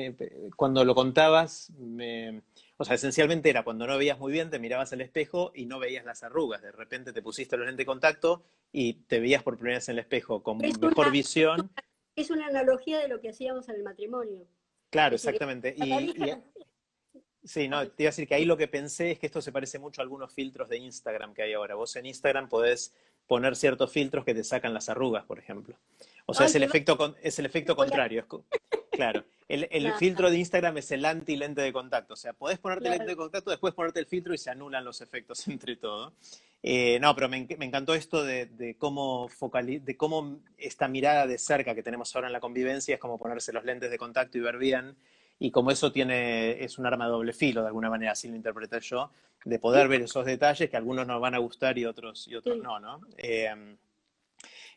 [0.55, 1.73] cuando lo contabas,
[2.81, 5.79] o sea, esencialmente era cuando no veías muy bien, te mirabas al espejo y no
[5.79, 6.61] veías las arrugas.
[6.61, 9.93] De repente te pusiste los lentes de contacto y te veías por primera vez en
[9.93, 11.71] el espejo con mejor visión
[12.15, 14.47] es una analogía de lo que hacíamos en el matrimonio.
[14.89, 15.73] Claro, exactamente.
[15.77, 16.19] Y,
[17.43, 19.51] sí, no, te iba a decir que ahí lo que pensé es que esto se
[19.51, 21.75] parece mucho a algunos filtros de Instagram que hay ahora.
[21.75, 22.93] Vos en Instagram podés
[23.27, 25.75] poner ciertos filtros que te sacan las arrugas, por ejemplo.
[26.25, 28.25] O sea, es, el efecto, es el efecto contrario.
[28.91, 32.13] Claro, el, filtro de Instagram es el anti-lente de contacto.
[32.13, 34.85] O sea, podés ponerte el lente de contacto, después ponerte el filtro y se anulan
[34.85, 36.13] los efectos entre todo.
[36.63, 39.29] Eh, no, pero me, encantó esto de, cómo
[39.63, 43.51] de cómo esta mirada de cerca que tenemos ahora en la convivencia es como ponerse
[43.51, 44.95] los lentes de contacto y ver bien.
[45.43, 48.35] Y como eso tiene, es un arma de doble filo, de alguna manera, así lo
[48.35, 49.09] interpreté yo,
[49.43, 52.59] de poder ver esos detalles que algunos nos van a gustar y otros, y otros
[52.59, 53.01] no, ¿no?
[53.17, 53.49] Eh,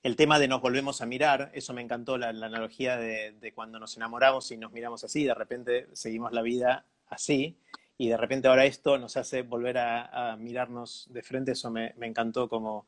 [0.03, 3.95] el tema de nos volvemos a mirar, eso me encantó, la, analogía de, cuando nos
[3.99, 7.59] enamoramos y nos miramos así, de repente seguimos la vida así,
[7.99, 12.49] y de repente ahora esto nos hace volver a, mirarnos de frente, eso me, encantó
[12.49, 12.87] como,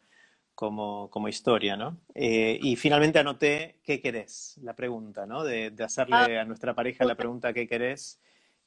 [0.57, 2.01] como, historia, ¿no?
[2.15, 4.59] Eh, y finalmente anoté, ¿qué querés?
[4.63, 5.45] La pregunta, ¿no?
[5.45, 6.41] De, hacerle ah.
[6.41, 8.19] a nuestra pareja la pregunta, ¿qué querés?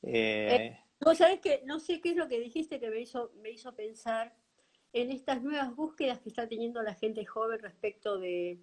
[0.03, 3.31] Eh, eh, Vos sabés que no sé qué es lo que dijiste que me hizo,
[3.41, 4.35] me hizo pensar
[4.93, 8.59] en estas nuevas búsquedas que está teniendo la gente joven respecto, de,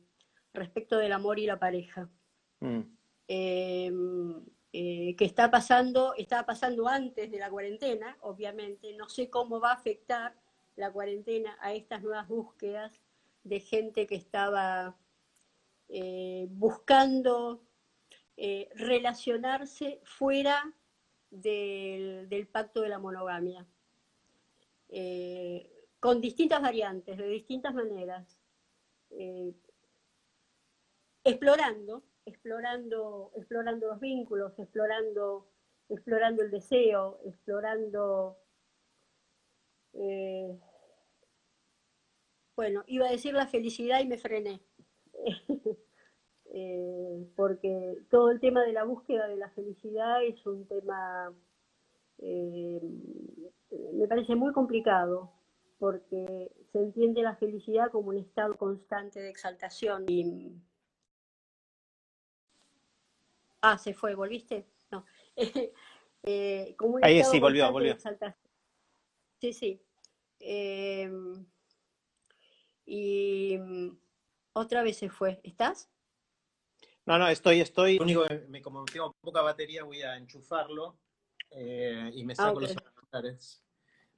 [0.54, 2.08] respecto del amor y la pareja.
[2.60, 2.80] Mm.
[3.26, 8.94] Em, eh, que está pasando, estaba pasando antes de la cuarentena, obviamente.
[8.94, 10.36] No sé cómo va a afectar
[10.76, 12.92] la cuarentena a estas nuevas búsquedas
[13.46, 14.96] de gente que estaba
[15.88, 17.62] eh, buscando
[18.36, 20.74] eh, relacionarse fuera
[21.30, 23.66] del, pacto de la monogamia.
[26.00, 28.38] Con distintas variantes, de distintas maneras,
[29.10, 29.54] eh,
[31.24, 35.48] explorando, explorando, explorando los vínculos, explorando,
[35.88, 38.36] explorando el deseo, explorando
[39.94, 40.58] eh,
[42.56, 44.60] bueno, iba a decir la felicidad y me frené.
[46.58, 51.34] Eh, porque todo el tema de la búsqueda de la felicidad es un tema,
[52.16, 52.80] eh,
[53.92, 55.32] me parece muy complicado,
[55.78, 60.06] porque se entiende la felicidad como un estado constante de exaltación.
[60.08, 60.56] Y...
[63.60, 64.66] Ah, se fue, ¿volviste?
[64.90, 65.04] No.
[66.78, 67.98] como Ahí sí, volvió, volvió.
[69.40, 69.82] Sí, sí.
[72.86, 73.98] Y mm,
[74.54, 75.40] otra vez se fue.
[75.42, 75.90] ¿Estás?
[77.04, 77.98] No, no, estoy, estoy.
[77.98, 80.98] Lo único me, como tengo poca batería, voy a enchufarlo
[81.50, 83.62] eh, y me ah, saco los auriculares.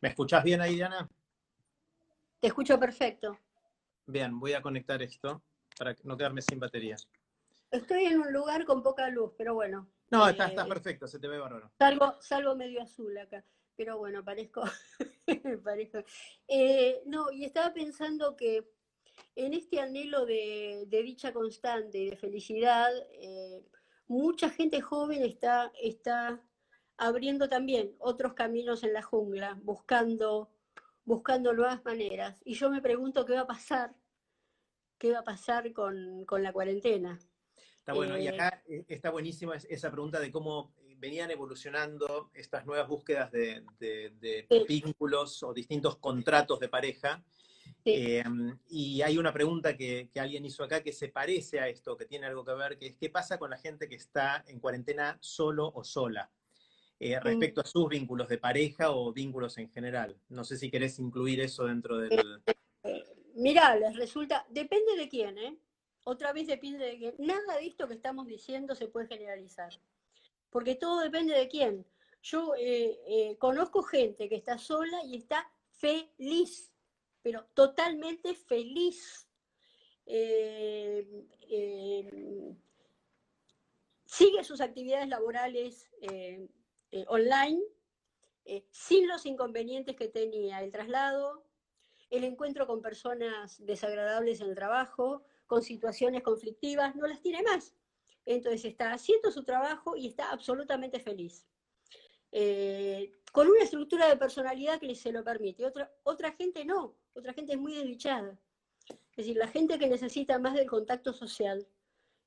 [0.00, 1.08] ¿Me escuchás bien ahí, Diana?
[2.40, 3.38] Te escucho perfecto.
[4.06, 5.42] Bien, voy a conectar esto
[5.76, 6.96] para no quedarme sin batería.
[7.70, 9.88] Estoy en un lugar con poca luz, pero bueno.
[10.10, 11.70] No, está, está eh, perfecto, se te ve bárbaro.
[11.78, 13.44] Salgo, salgo medio azul acá
[13.78, 14.64] pero bueno, parezco,
[15.64, 16.02] parezco.
[16.48, 18.68] Eh, no, y estaba pensando que
[19.36, 23.64] en este anhelo de, dicha constante y de felicidad, eh,
[24.08, 26.42] mucha gente joven está, está
[26.96, 30.50] abriendo también otros caminos en la jungla, buscando,
[31.04, 32.42] buscando nuevas maneras.
[32.44, 33.94] Y yo me pregunto qué va a pasar,
[34.98, 37.16] qué va a pasar con, la cuarentena.
[37.76, 42.88] Está bueno, y eh, acá está buenísima esa pregunta de cómo venían evolucionando estas nuevas
[42.88, 43.64] búsquedas de,
[44.68, 47.24] vínculos o distintos contratos de pareja.
[47.84, 52.06] Em, y hay una pregunta que, alguien hizo acá que se parece a esto, que
[52.06, 55.16] tiene algo que ver, que es qué pasa con la gente que está en cuarentena
[55.20, 56.30] solo o sola,
[56.98, 60.16] eh, respecto a sus vínculos de pareja o vínculos en general.
[60.28, 62.42] No sé si querés incluir eso dentro del...
[62.82, 65.58] Eh, mirá, les resulta, depende de quién, ¿eh?
[66.04, 67.14] Otra vez depende de quién.
[67.18, 69.72] Nada de esto que estamos diciendo se puede generalizar
[70.50, 71.86] porque todo depende de quién.
[72.22, 76.72] Yo eh, eh, conozco gente que está sola y está feliz,
[77.22, 79.28] pero totalmente feliz.
[80.06, 81.06] Eh,
[84.04, 85.90] sigue sus actividades laborales
[87.06, 87.62] online,
[88.70, 91.44] sin los inconvenientes que tenía el traslado,
[92.10, 97.74] el encuentro con personas desagradables en el trabajo, con situaciones conflictivas, no las tiene más.
[98.30, 101.46] Entonces está haciendo su trabajo y está absolutamente feliz.
[102.30, 105.64] Eh, con una estructura de personalidad que se lo permite.
[105.64, 108.38] Otra, otra gente no, otra gente es muy desdichada.
[108.86, 111.66] Es decir, la gente que necesita más del contacto social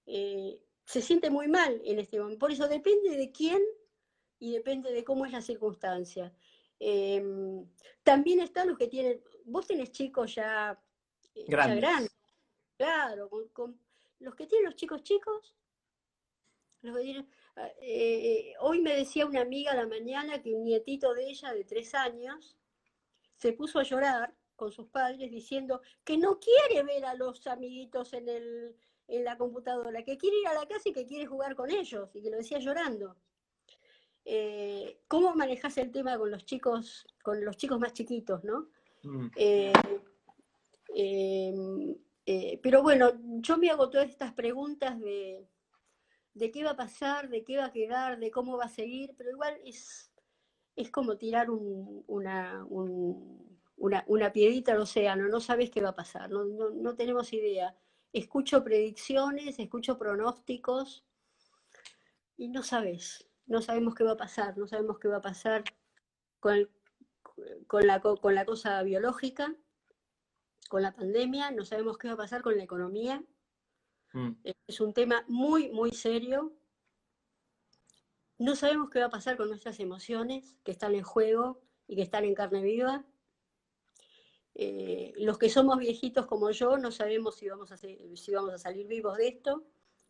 [0.07, 2.39] eh, se siente muy mal en este momento.
[2.39, 3.61] Por eso depende de quién
[4.39, 6.33] y depende de cómo es la circunstancia.
[6.79, 7.63] Em,
[8.01, 10.81] también están los que tienen, vos tenés chicos ya,
[11.35, 12.09] eh, grandes.
[12.75, 13.29] claro,
[14.17, 15.55] los que tienen los chicos chicos
[16.83, 21.53] Ah, eh, hoy me decía una amiga a la mañana que un nietito de ella
[21.53, 22.57] de tres años
[23.37, 28.13] se puso a llorar con sus padres diciendo que no quiere ver a los amiguitos
[28.13, 28.75] en, el,
[29.07, 32.09] en la computadora, que quiere ir a la casa y que quiere jugar con ellos,
[32.15, 33.15] y que lo decía llorando.
[34.23, 38.69] Eh, ¿Cómo manejas el tema con los chicos, con los chicos más chiquitos, no?
[39.03, 39.27] Mm.
[42.23, 43.11] Eh, pero bueno,
[43.41, 45.47] yo me hago todas estas preguntas de,
[46.33, 49.13] de qué va a pasar, de qué va a quedar, de cómo va a seguir,
[49.17, 50.11] pero igual es,
[50.75, 56.95] es como tirar una, una, piedrita al océano, no sabes qué va a pasar, no,
[56.95, 57.75] tenemos idea.
[58.13, 61.05] Escucho predicciones, escucho pronósticos
[62.37, 65.63] y no sabes, no sabemos qué va a pasar, no sabemos qué va a pasar
[66.39, 66.69] con,
[67.67, 69.55] con, la, con la cosa biológica,
[70.69, 73.23] con la pandemia, no sabemos qué va a pasar con la economía,
[74.13, 74.31] Mm.
[74.67, 76.53] Es un tema muy, muy serio.
[78.37, 82.01] No sabemos qué va a pasar con nuestras emociones que están en juego y que
[82.01, 83.05] están en carne viva.
[84.55, 88.57] Eh, los que somos viejitos como yo no sabemos si vamos a, si vamos a
[88.57, 89.63] salir vivos de esto,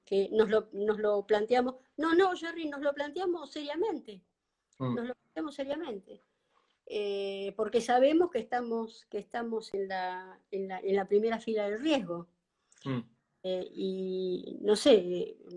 [0.06, 1.76] que nos lo, planteamos.
[1.98, 4.22] No, no, Jerry, nos lo planteamos seriamente.
[4.80, 4.96] Mm.
[4.96, 6.24] Nos lo planteamos seriamente.
[6.88, 12.28] Eh, porque sabemos que estamos, que estamos en, la, en, la, primera fila del riesgo.
[12.84, 13.00] Mm.
[13.44, 14.94] Eh, y no sé,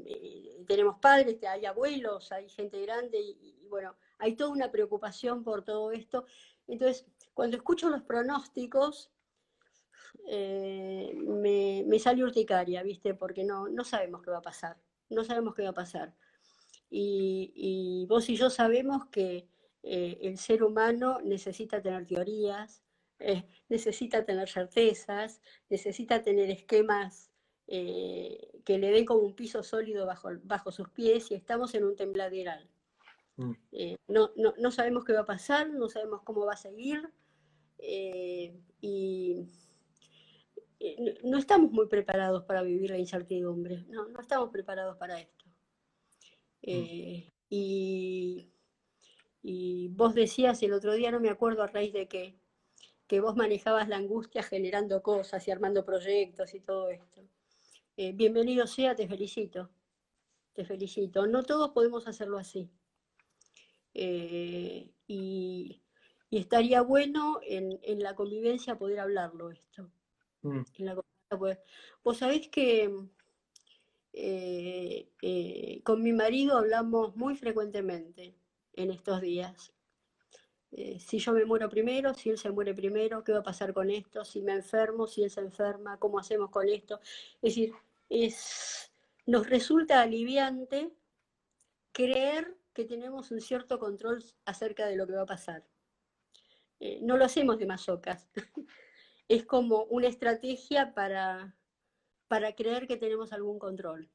[0.07, 5.65] eh, tenemos padres, hay abuelos, hay gente grande y, bueno, hay toda una preocupación por
[5.65, 6.25] todo esto.
[6.67, 9.11] Entonces, cuando escucho los pronósticos,
[10.27, 13.15] eh, me, sale urticaria, ¿viste?
[13.15, 14.79] Porque no, no sabemos qué va a pasar,
[15.11, 16.15] no sabemos qué va a pasar.
[16.91, 19.49] Y, vos y yo sabemos que
[19.83, 22.83] el ser humano necesita tener teorías,
[23.69, 27.34] necesita tener certezas, necesita tener esquemas
[27.67, 31.85] eh, que le den como un piso sólido bajo, bajo sus pies y estamos en
[31.85, 32.69] un tembladeral.
[33.37, 33.53] Mm.
[33.73, 37.11] Eh, no, no, no, sabemos qué va a pasar, no sabemos cómo va a seguir
[38.81, 39.49] y
[41.25, 45.45] no estamos muy preparados para vivir la incertidumbre, no, no estamos preparados para esto.
[46.67, 47.29] Mm.
[47.51, 48.51] y,
[49.43, 52.39] y vos decías el otro día, no me acuerdo a raíz de qué,
[53.07, 57.23] que vos manejabas la angustia generando cosas y armando proyectos y todo esto.
[57.97, 59.71] Eh, bienvenido sea, te felicito.
[60.53, 61.27] Te felicito.
[61.27, 62.71] No todos podemos hacerlo así.
[63.95, 65.81] Eh, y,
[66.31, 69.93] estaría bueno en, la convivencia poder hablarlo esto.
[70.43, 70.63] Mm.
[72.03, 72.93] vos sabés que
[74.13, 78.35] eh, con mi marido hablamos muy frecuentemente
[78.73, 79.75] en estos días.
[80.77, 83.73] Eh, si yo me muero primero, si él se muere primero, qué va a pasar
[83.73, 86.99] con esto, si me enfermo, si él se enferma, cómo hacemos con esto.
[87.37, 87.73] Es decir,
[88.09, 88.93] es,
[89.27, 90.93] nos resulta aliviante
[91.93, 95.65] creer que tenemos un cierto control acerca de lo que va a pasar.
[96.81, 98.29] Eh, no lo hacemos de masocas.
[99.29, 101.57] es como una estrategia para,
[102.29, 104.11] para creer que tenemos algún control.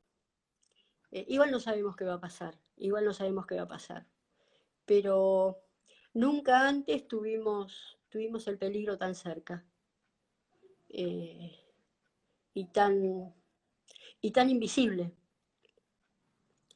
[1.11, 4.07] Eh, igual no sabemos qué va a pasar, igual no sabemos qué va a pasar.
[4.85, 5.63] Pero
[6.13, 9.63] Nunca antes tuvimos, tuvimos el peligro tan cerca
[10.89, 11.55] eh,
[12.53, 13.33] y, tan,
[14.21, 15.11] y tan invisible.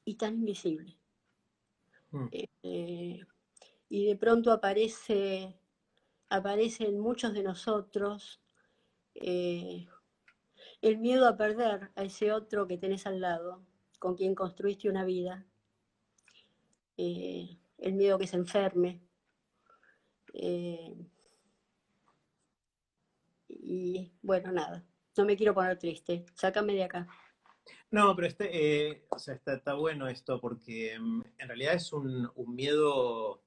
[0.05, 0.97] Y tan invisible.
[2.11, 2.27] Mm.
[2.63, 3.25] Eh,
[3.89, 5.59] y de pronto aparece,
[6.29, 8.41] aparece en muchos de nosotros
[9.15, 9.87] eh,
[10.81, 13.65] el miedo a perder a ese otro que tenés al lado,
[13.99, 15.45] con quien construiste una vida,
[16.97, 19.01] el miedo que se enferme,
[20.33, 20.95] eh,
[23.47, 24.83] y bueno, nada,
[25.15, 27.07] no me quiero poner triste, sácame de acá.
[27.93, 32.27] No, pero este, eh, o sea, está, bueno esto porque mm, en realidad es un,
[32.47, 33.43] miedo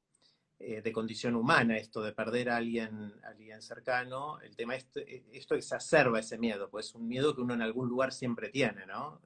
[0.61, 4.39] eh, de condición humana esto de perder a alguien, alguien cercano.
[4.41, 4.87] El tema es,
[5.33, 8.87] esto exacerba ese miedo, pues es un miedo que uno en algún lugar siempre tiene,
[8.87, 9.21] ¿no?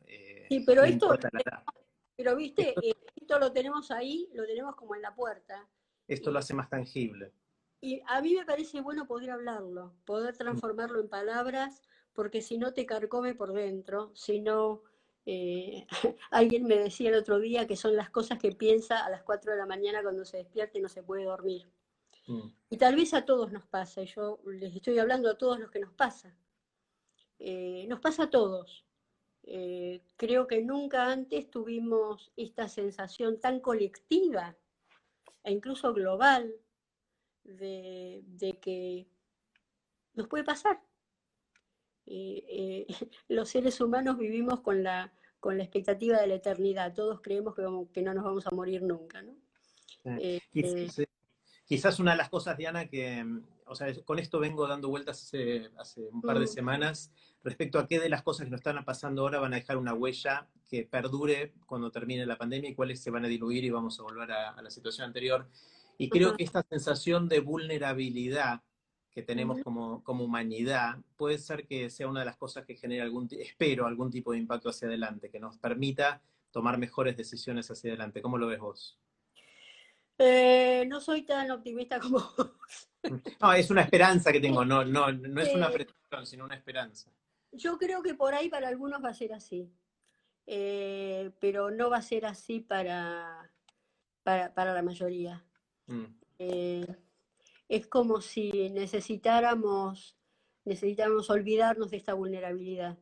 [0.48, 1.14] sí, pero esto,
[2.16, 2.74] pero viste,
[3.14, 5.68] esto lo tenemos ahí, lo tenemos como en la puerta.
[6.08, 7.34] Esto lo hace más tangible.
[7.82, 11.82] Y a mí me parece bueno poder hablarlo, poder transformarlo en palabras,
[12.14, 14.82] porque si no te carcome por dentro, si no...
[15.33, 15.87] Eh,
[16.33, 19.53] alguien me decía el otro día que son las cosas que piensa a las 4
[19.53, 21.68] de la mañana cuando se despierta y no se puede dormir.
[22.26, 22.49] Mm.
[22.68, 25.70] Y tal vez a todos nos pasa, y yo les estoy hablando a todos los
[25.70, 26.35] que nos pasa.
[27.39, 28.85] Eh, nos pasa a todos.
[29.45, 34.57] Eh, creo que nunca antes tuvimos esta sensación tan colectiva
[35.45, 36.53] e incluso global
[37.45, 38.24] de,
[38.61, 39.07] que
[40.14, 40.83] nos puede pasar.
[42.07, 42.89] Eh,
[43.28, 47.62] los seres humanos vivimos con la, con la expectativa de la eternidad, todos creemos que,
[47.93, 49.22] que no nos vamos a morir nunca.
[49.22, 49.32] ¿no?
[50.05, 51.07] Eh, eh,
[51.64, 53.24] quizás, una de las cosas, Diana, que,
[53.66, 56.49] o sea, con esto vengo dando vueltas hace, hace un par de mm.
[56.49, 57.11] semanas
[57.43, 59.95] respecto a qué de las cosas que nos están pasando ahora van a dejar una
[59.95, 63.99] huella que perdure cuando termine la pandemia y cuáles se van a diluir y vamos
[63.99, 65.49] a volver a la situación anterior.
[65.97, 68.62] Y creo que esta sensación de vulnerabilidad
[69.11, 73.02] que tenemos como, como, humanidad puede ser que sea una de las cosas que genere
[73.02, 77.90] algún, espero, algún tipo de impacto hacia adelante, que nos permita tomar mejores decisiones hacia
[77.90, 78.22] adelante.
[78.22, 78.98] ¿Cómo lo ves vos?
[80.18, 82.90] Eh, no soy tan optimista como vos.
[83.40, 87.11] No, es una esperanza que tengo, no, no, no es una pretensión, sino una esperanza.
[87.52, 89.72] Yo creo que por ahí para algunos va a ser así,
[90.46, 93.50] eh, pero no va a ser así para,
[94.22, 95.42] para, para la mayoría.
[95.86, 96.04] Mm.
[96.38, 96.96] Eh,
[97.70, 100.18] es como si necesitáramos,
[100.64, 102.98] necesitáramos olvidarnos de esta vulnerabilidad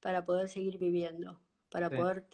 [0.00, 1.38] para poder seguir viviendo,
[1.70, 2.26] para poder...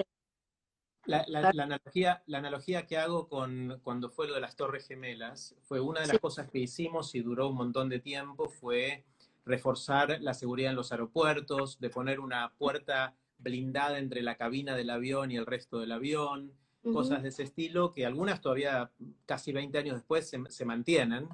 [1.07, 5.57] La, la, analogía, la analogía que hago con cuando fue lo de las Torres Gemelas
[5.63, 9.05] fue una de las cosas que hicimos y duró un montón de tiempo, fue
[9.45, 14.91] reforzar la seguridad en los aeropuertos, de poner una puerta blindada entre la cabina del
[14.91, 16.53] avión y el resto del avión,
[16.87, 18.91] cosas de ese estilo, que algunas todavía
[19.25, 21.29] casi 20 años después se, mantienen.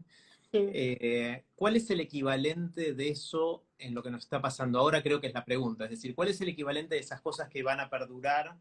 [0.53, 5.03] Eh, ¿Cuál es el equivalente de eso en lo que nos está pasando ahora?
[5.03, 5.85] Creo que es la pregunta.
[5.85, 8.57] Es decir, ¿cuál es el equivalente de esas cosas que van a perdurar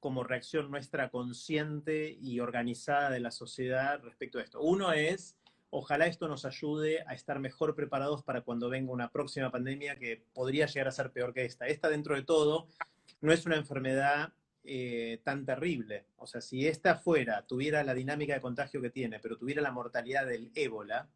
[0.00, 4.60] como reacción nuestra consciente y organizada de la sociedad respecto a esto?
[4.60, 5.36] Uno es,
[5.70, 10.22] ojalá esto nos ayude a estar mejor preparados para cuando venga una próxima pandemia que
[10.32, 11.66] podría llegar a ser peor que esta.
[11.66, 12.66] Esta, dentro de todo,
[13.20, 14.32] no es una enfermedad
[14.66, 16.06] eh, tan terrible.
[16.16, 19.70] O sea, si esta fuera, tuviera la dinámica de contagio que tiene, pero tuviera la
[19.70, 21.08] mortalidad del ébola,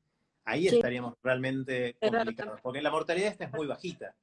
[0.45, 4.15] ahí estaríamos realmente complicados, porque la mortalidad esta es muy bajita.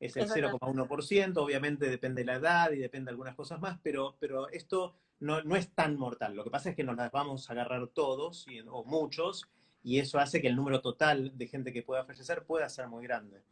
[0.00, 4.16] es el 0,1%, obviamente depende de la edad y depende de algunas cosas más, pero,
[4.18, 6.36] pero esto no, no, es tan mortal.
[6.36, 9.48] Lo que pasa es que nos las vamos a agarrar todos o muchos
[9.82, 13.04] y eso hace que el número total de gente que pueda fallecer pueda ser muy
[13.04, 13.42] grande.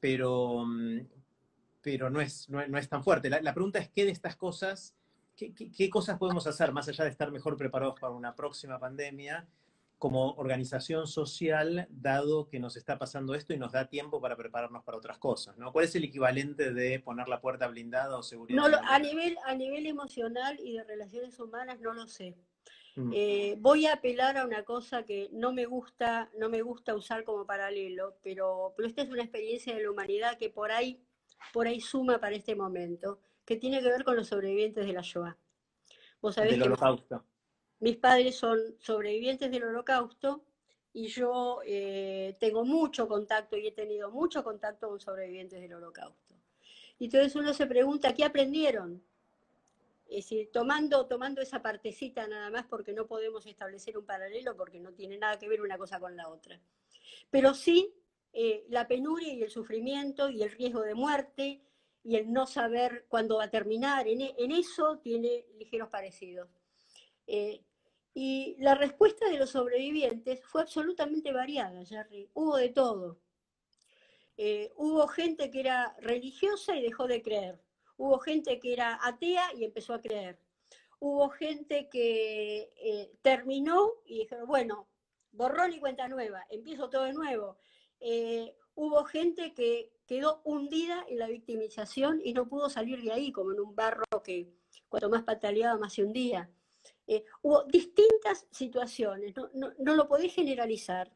[0.00, 0.98] Pero, mm,
[1.80, 3.30] pero no, es, no, es tan fuerte.
[3.30, 4.94] La, pregunta es qué de estas cosas,
[5.36, 9.46] qué, qué, cosas podemos hacer más allá de estar mejor preparados para una próxima pandemia
[9.98, 14.84] como organización social, dado que nos está pasando esto y nos da tiempo para prepararnos
[14.84, 15.72] para otras cosas, ¿no?
[15.72, 18.62] ¿Cuál es el equivalente de poner la puerta blindada o seguridad?
[18.62, 22.36] No, a, nivel, a nivel emocional y de relaciones humanas no lo sé.
[22.94, 23.12] Mm.
[23.12, 27.24] Eh, voy a apelar a una cosa que no me gusta, no me gusta usar
[27.24, 31.02] como paralelo, pero, pero esta es una experiencia de la humanidad que por ahí,
[31.52, 35.02] por ahí suma para este momento, que tiene que ver con los sobrevivientes de la
[35.02, 35.36] Shoah.
[36.20, 37.24] Vos sabés del holocausto.
[37.80, 40.44] Mis padres son sobrevivientes del holocausto
[40.92, 46.34] y yo eh, tengo mucho contacto y he tenido mucho contacto con sobrevivientes del holocausto.
[46.98, 49.02] Y entonces uno se pregunta, ¿qué aprendieron?
[50.08, 54.80] Es decir, tomando, tomando esa partecita nada más porque no podemos establecer un paralelo porque
[54.80, 56.58] no tiene nada que ver una cosa con la otra.
[57.30, 57.94] Pero sí
[58.32, 61.62] eh, la penuria y el sufrimiento y el riesgo de muerte
[62.04, 66.48] y el no saber cuándo va a terminar, en, en eso tiene ligeros parecidos.
[67.26, 67.62] Eh,
[68.14, 72.28] y la respuesta de los sobrevivientes fue absolutamente variada, Jerry.
[72.34, 73.18] Hubo de todo.
[74.36, 77.60] Eh, hubo gente que era religiosa y dejó de creer.
[77.96, 80.38] Hubo gente que era atea y empezó a creer.
[81.00, 84.88] Hubo gente que terminó y dijeron, bueno,
[85.32, 87.58] borrón y cuenta nueva, empiezo todo de nuevo.
[88.74, 93.52] Hubo gente que quedó hundida en la victimización y no pudo salir de ahí, como
[93.52, 94.48] en un barro que
[94.88, 96.50] cuanto más pataleaba, más se hundía.
[97.06, 101.12] Eh, hubo distintas situaciones, no, lo podés generalizar.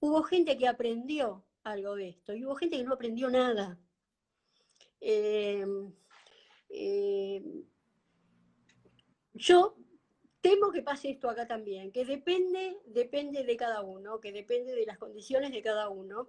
[0.00, 3.78] Hubo gente que aprendió algo de esto y hubo gente que no aprendió nada.
[5.00, 5.64] Eh,
[6.68, 7.42] eh,
[9.34, 9.76] yo
[10.40, 14.86] temo que pase esto acá también, que depende, depende de cada uno, que depende de
[14.86, 16.28] las condiciones de cada uno,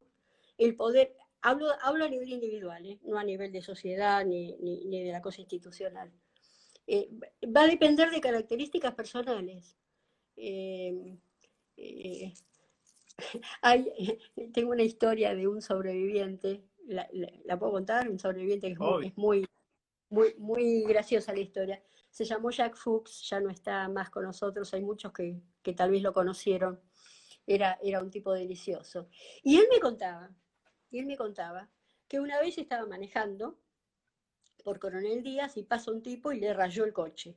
[0.58, 5.22] el poder, hablo, hablo a nivel individual, no a nivel de sociedad ni de la
[5.22, 6.12] cosa institucional.
[6.88, 7.10] Eh,
[7.56, 9.78] va a depender de características personales.
[10.36, 11.18] Eh,
[11.78, 12.34] eh,
[14.54, 17.08] tengo una historia de un sobreviviente, la,
[17.58, 18.80] puedo contar, un sobreviviente que es
[19.18, 19.48] muy,
[20.10, 21.82] muy, muy, graciosa la historia.
[22.12, 25.92] Se llamó Jack Fuchs, ya no está más con nosotros, hay muchos que, que tal
[25.92, 26.80] vez lo conocieron.
[27.48, 29.10] Era, era un tipo delicioso.
[29.42, 30.30] Y él me contaba,
[30.92, 31.70] y él me contaba
[32.08, 33.58] que una vez estaba manejando
[34.64, 37.36] por Coronel Díaz y pasa un tipo y le rayó el coche.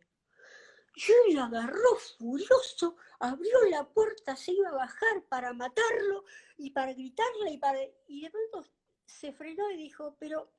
[0.97, 6.25] Y él agarró furioso, abrió la puerta, se iba a bajar para matarlo
[6.57, 7.81] y para gritarle y para...
[8.07, 8.69] Y de pronto
[9.07, 10.53] se frenó y dijo, pero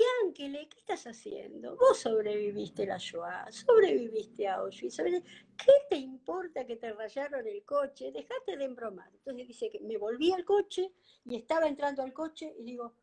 [0.00, 1.76] Yankele, ¿qué estás haciendo?
[1.76, 8.10] Vos sobreviviste la Shoah, sobreviviste a Auschwitz, ¿qué te importa que te rayaron el coche?
[8.10, 9.10] Dejate de embromar.
[9.12, 10.92] Entonces dice que me volví al coche
[11.24, 12.94] y estaba entrando al coche y digo,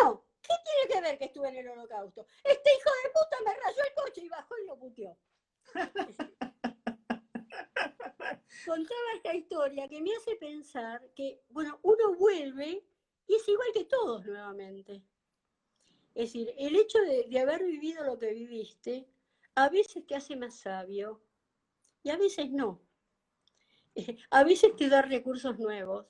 [0.00, 2.24] no, ¿Qué tiene que ver que estuve en el holocausto?
[2.44, 5.18] Este hijo de puta me rayó el coche y bajó y lo puteó.
[8.66, 12.86] Contaba esta historia que me hace pensar que, bueno, uno vuelve
[13.26, 15.02] y es igual que todos nuevamente.
[16.16, 19.06] Es decir, el hecho de, haber vivido lo que viviste,
[19.54, 21.20] a veces te hace más sabio
[22.02, 22.80] y a veces no.
[24.30, 26.06] A veces te da recursos nuevos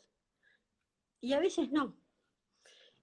[1.21, 1.97] y a veces no.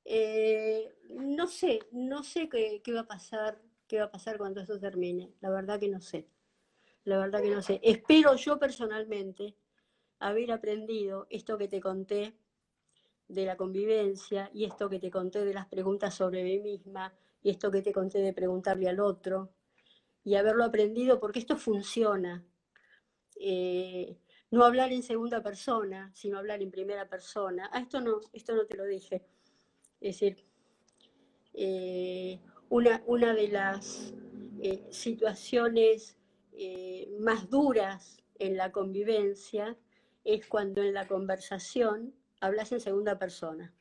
[0.06, 4.80] Eh, no sé, no sé qué, va a pasar, qué va a pasar cuando esto
[4.80, 5.34] termine.
[5.42, 6.30] La verdad que no sé.
[7.04, 7.82] La verdad que no sé.
[7.84, 9.58] Espero yo personalmente
[10.20, 12.34] haber aprendido esto que te conté
[13.28, 17.50] de la convivencia y esto que te conté de las preguntas sobre mí misma y
[17.50, 19.52] esto que te conté de preguntarle al otro
[20.24, 22.46] y haberlo aprendido porque esto funciona.
[23.40, 24.18] Eh,
[24.52, 27.70] no hablar en segunda persona, sino hablar en primera persona.
[27.74, 29.26] Ah, esto no, esto no te lo dije.
[30.00, 30.46] Es decir,
[31.54, 34.14] eh, una, una, de las
[34.62, 36.18] eh, situaciones
[37.20, 39.76] más duras en la convivencia
[40.24, 42.14] es cuando en la conversación
[42.44, 43.74] hablas en segunda persona.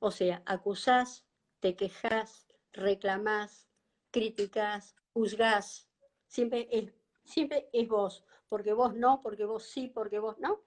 [0.00, 1.24] O sea, acusás,
[1.60, 3.70] te quejas, reclamás,
[4.10, 5.88] criticás, juzgás.
[6.26, 6.92] Siempre es,
[7.24, 10.62] siempre es vos, porque vos no, porque vos sí, porque vos no.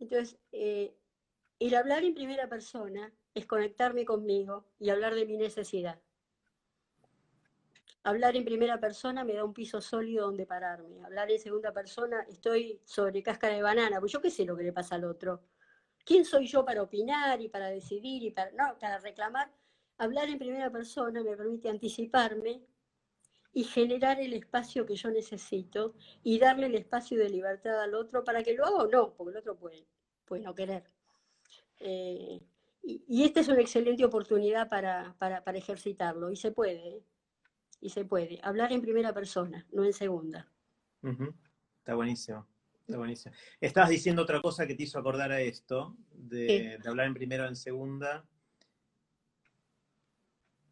[0.00, 6.00] Entonces, el hablar en primera persona es conectarme conmigo y hablar de mi necesidad.
[8.02, 11.04] Hablar en primera persona me da un piso sólido donde pararme.
[11.04, 14.64] Hablar en segunda persona, estoy sobre cáscara de banana, pues yo qué sé lo que
[14.64, 15.44] le pasa al otro.
[16.04, 19.50] ¿Quién soy yo para opinar y para decidir y para, no, para reclamar?
[20.00, 22.62] hablar en primera persona me permite anticiparme
[23.52, 28.24] y generar el espacio que yo necesito y darle el espacio de libertad al otro
[28.24, 29.86] para que lo haga o no, porque el otro puede,
[30.24, 30.84] puede no querer.
[31.80, 32.40] Eh,
[32.82, 35.14] y, esta es una excelente oportunidad para,
[35.54, 37.04] ejercitarlo, y se puede, ¿eh?
[37.82, 38.40] y se puede.
[38.42, 40.50] Hablar en primera persona, no en segunda.
[41.02, 42.46] Está buenísimo.
[42.90, 43.34] Está buenísimo.
[43.60, 47.46] Estabas diciendo otra cosa que te hizo acordar a esto, de, hablar en primera o
[47.46, 48.26] en segunda.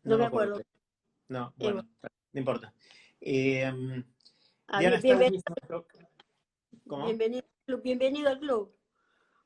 [0.03, 0.61] No, me acuerdo.
[1.29, 1.89] No, bueno,
[2.33, 2.75] no importa.
[3.21, 3.71] Eh,
[7.05, 7.45] bienvenido,
[7.85, 8.77] bienvenido, al club.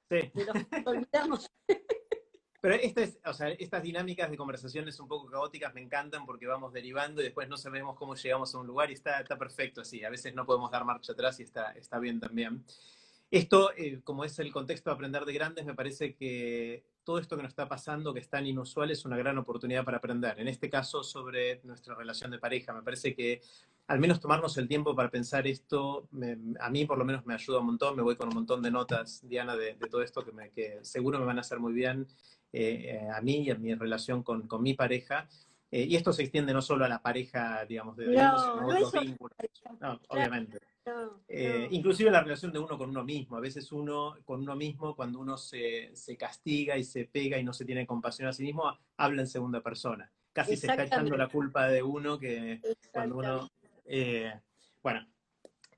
[0.09, 0.33] Sí.
[0.33, 0.53] Pero
[2.63, 7.57] estas dinámicas de conversaciones un poco caóticas me encantan porque vamos derivando y después no
[7.57, 10.05] sabemos cómo llegamos a un lugar y está, está perfecto así.
[10.05, 12.65] A veces no podemos dar marcha atrás y está, está bien también.
[13.33, 17.35] Esto, eh, como es el contexto de aprender de grandes, me parece que todo esto
[17.35, 20.39] que nos está pasando, que es tan inusual, es una gran oportunidad para aprender.
[20.39, 22.73] En este caso, sobre nuestra relación de pareja.
[22.73, 23.41] Me parece que
[23.89, 26.09] al menos tomarnos el tiempo para pensar esto,
[26.61, 27.97] a mí por lo menos me ayuda un montón.
[27.97, 31.19] Me voy con un montón de notas, Diana, de, todo esto que, me, que, seguro
[31.19, 32.07] me van a hacer muy bien
[32.53, 35.29] eh, a mí y a mi relación con, con mi pareja.
[35.71, 38.67] Eh, y esto se extiende no solo a la pareja, digamos, de no, sino a
[38.67, 39.37] otros vínculos.
[39.81, 40.59] No, obviamente.
[41.29, 43.37] Eh, inclusive la relación de uno con uno mismo.
[43.37, 47.45] A veces uno con uno mismo, cuando uno se, se, castiga y se pega y
[47.45, 48.65] no se tiene compasión a sí mismo,
[48.99, 50.13] habla en segunda persona.
[50.33, 52.61] Casi se está echando la culpa de uno que
[52.93, 53.51] cuando uno...
[53.85, 54.33] Eh,
[54.83, 55.07] bueno,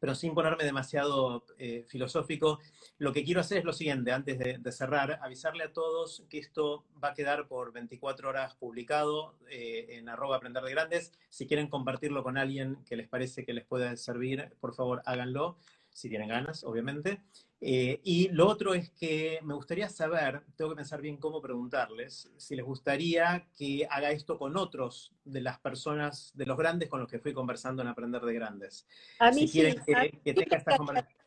[0.05, 2.61] pero sin ponerme demasiado eh, filosófico,
[2.99, 6.85] lo que quiero hacer es lo siguiente, antes de, cerrar, avisarle a todos que esto
[7.03, 11.13] va a quedar por 24 horas publicado eh, en arroba aprender de grandes.
[11.31, 15.57] Si quieren compartirlo con alguien que les parece que les pueda servir, por favor háganlo,
[15.95, 17.23] si tienen ganas, obviamente.
[17.61, 22.31] Eh, y lo otro es que me gustaría saber, tengo que pensar bien cómo preguntarles,
[22.37, 27.01] si les gustaría que haga esto con otros de las personas, de los grandes con
[27.01, 28.87] los que fui conversando en Aprender de Grandes.
[29.19, 29.81] A mí si quieren
[30.23, 31.19] que, tenga esta conversación.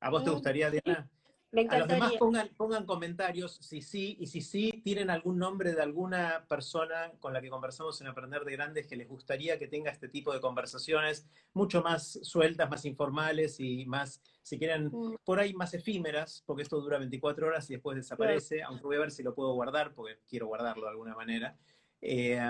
[0.00, 1.10] ¿A vos te gustaría, Diana?
[1.54, 5.82] A los demás pongan, pongan comentarios si sí, y si sí tienen algún nombre de
[5.82, 9.90] alguna persona con la que conversamos en Aprender de Grandes que les gustaría que tenga
[9.90, 15.16] este tipo de conversaciones mucho más sueltas, más informales y más, si quieren, mm.
[15.24, 19.00] por ahí más efímeras, porque esto dura 24 horas y después desaparece, aunque voy a
[19.00, 21.58] ver si lo puedo guardar, porque quiero guardarlo de alguna manera.
[22.00, 22.40] Eh,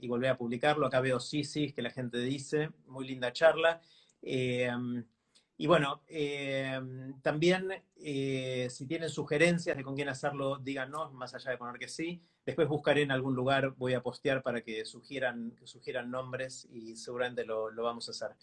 [0.00, 0.86] y volver a publicarlo.
[0.86, 3.82] Acá veo sí, sí, que la gente dice, muy linda charla.
[4.22, 4.70] Eh,
[5.56, 6.80] y bueno, eh,
[7.22, 11.88] también eh, si tienen sugerencias de con quién hacerlo, díganos, más allá de poner que
[11.88, 12.20] sí.
[12.44, 16.96] Después buscaré en algún lugar, voy a postear para que sugieran, que sugieran nombres y
[16.96, 18.36] seguramente lo, vamos a hacer.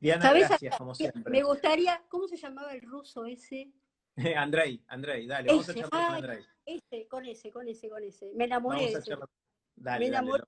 [0.00, 1.30] Diana, gracias, como siempre.
[1.30, 3.70] Me gustaría, ¿cómo se llamaba el ruso ese?
[4.36, 6.44] Andrei, Andrei, dale, vamos a echarlo con Andrei.
[6.66, 8.32] Ese, con ese, con ese, con ese.
[8.34, 9.16] Me enamoré de ese.
[9.76, 10.44] Dale, Me enamoré.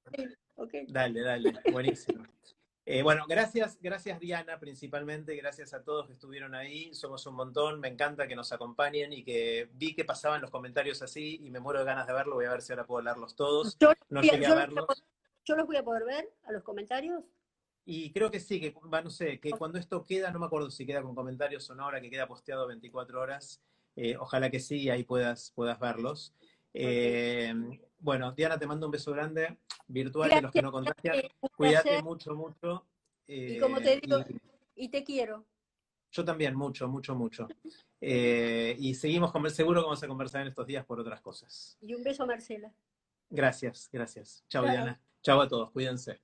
[0.88, 2.24] Dale, dale, dale, buenísimo.
[2.92, 7.78] Eh, bueno, gracias, gracias Diana principalmente, gracias a todos que estuvieron ahí, somos un montón,
[7.78, 11.60] me encanta que nos acompañen y que vi que pasaban los comentarios así y me
[11.60, 13.78] muero de ganas de verlo, voy a ver si ahora puedo leerlos todos.
[13.78, 15.04] Yo, no llegué a verlos.
[15.44, 17.22] ¿Yo los voy a poder ver a los comentarios?
[17.84, 20.84] Y creo que sí, que no sé, que cuando esto queda, no me acuerdo si
[20.84, 23.62] queda con comentarios o no, ahora que queda posteado 24 horas,
[23.94, 26.34] eh, ojalá que sí, ahí puedas, puedas verlos.
[26.74, 27.54] Eh,
[28.00, 31.16] bueno, Diana, te mando un beso grande, virtual de los que no contagian.
[31.56, 32.86] Cuídate mucho, mucho.
[33.26, 34.18] y como te eh, digo,
[34.74, 35.44] y, te quiero.
[36.10, 37.46] Yo también, mucho, mucho, mucho.
[38.00, 41.76] Eh, y seguimos, con, seguro que vamos a conversar en estos días por otras cosas.
[41.80, 42.72] Y un beso, Marcela.
[43.28, 44.44] Gracias, gracias.
[44.48, 45.00] Chao, Diana.
[45.22, 46.20] Chao a todos, cuídense.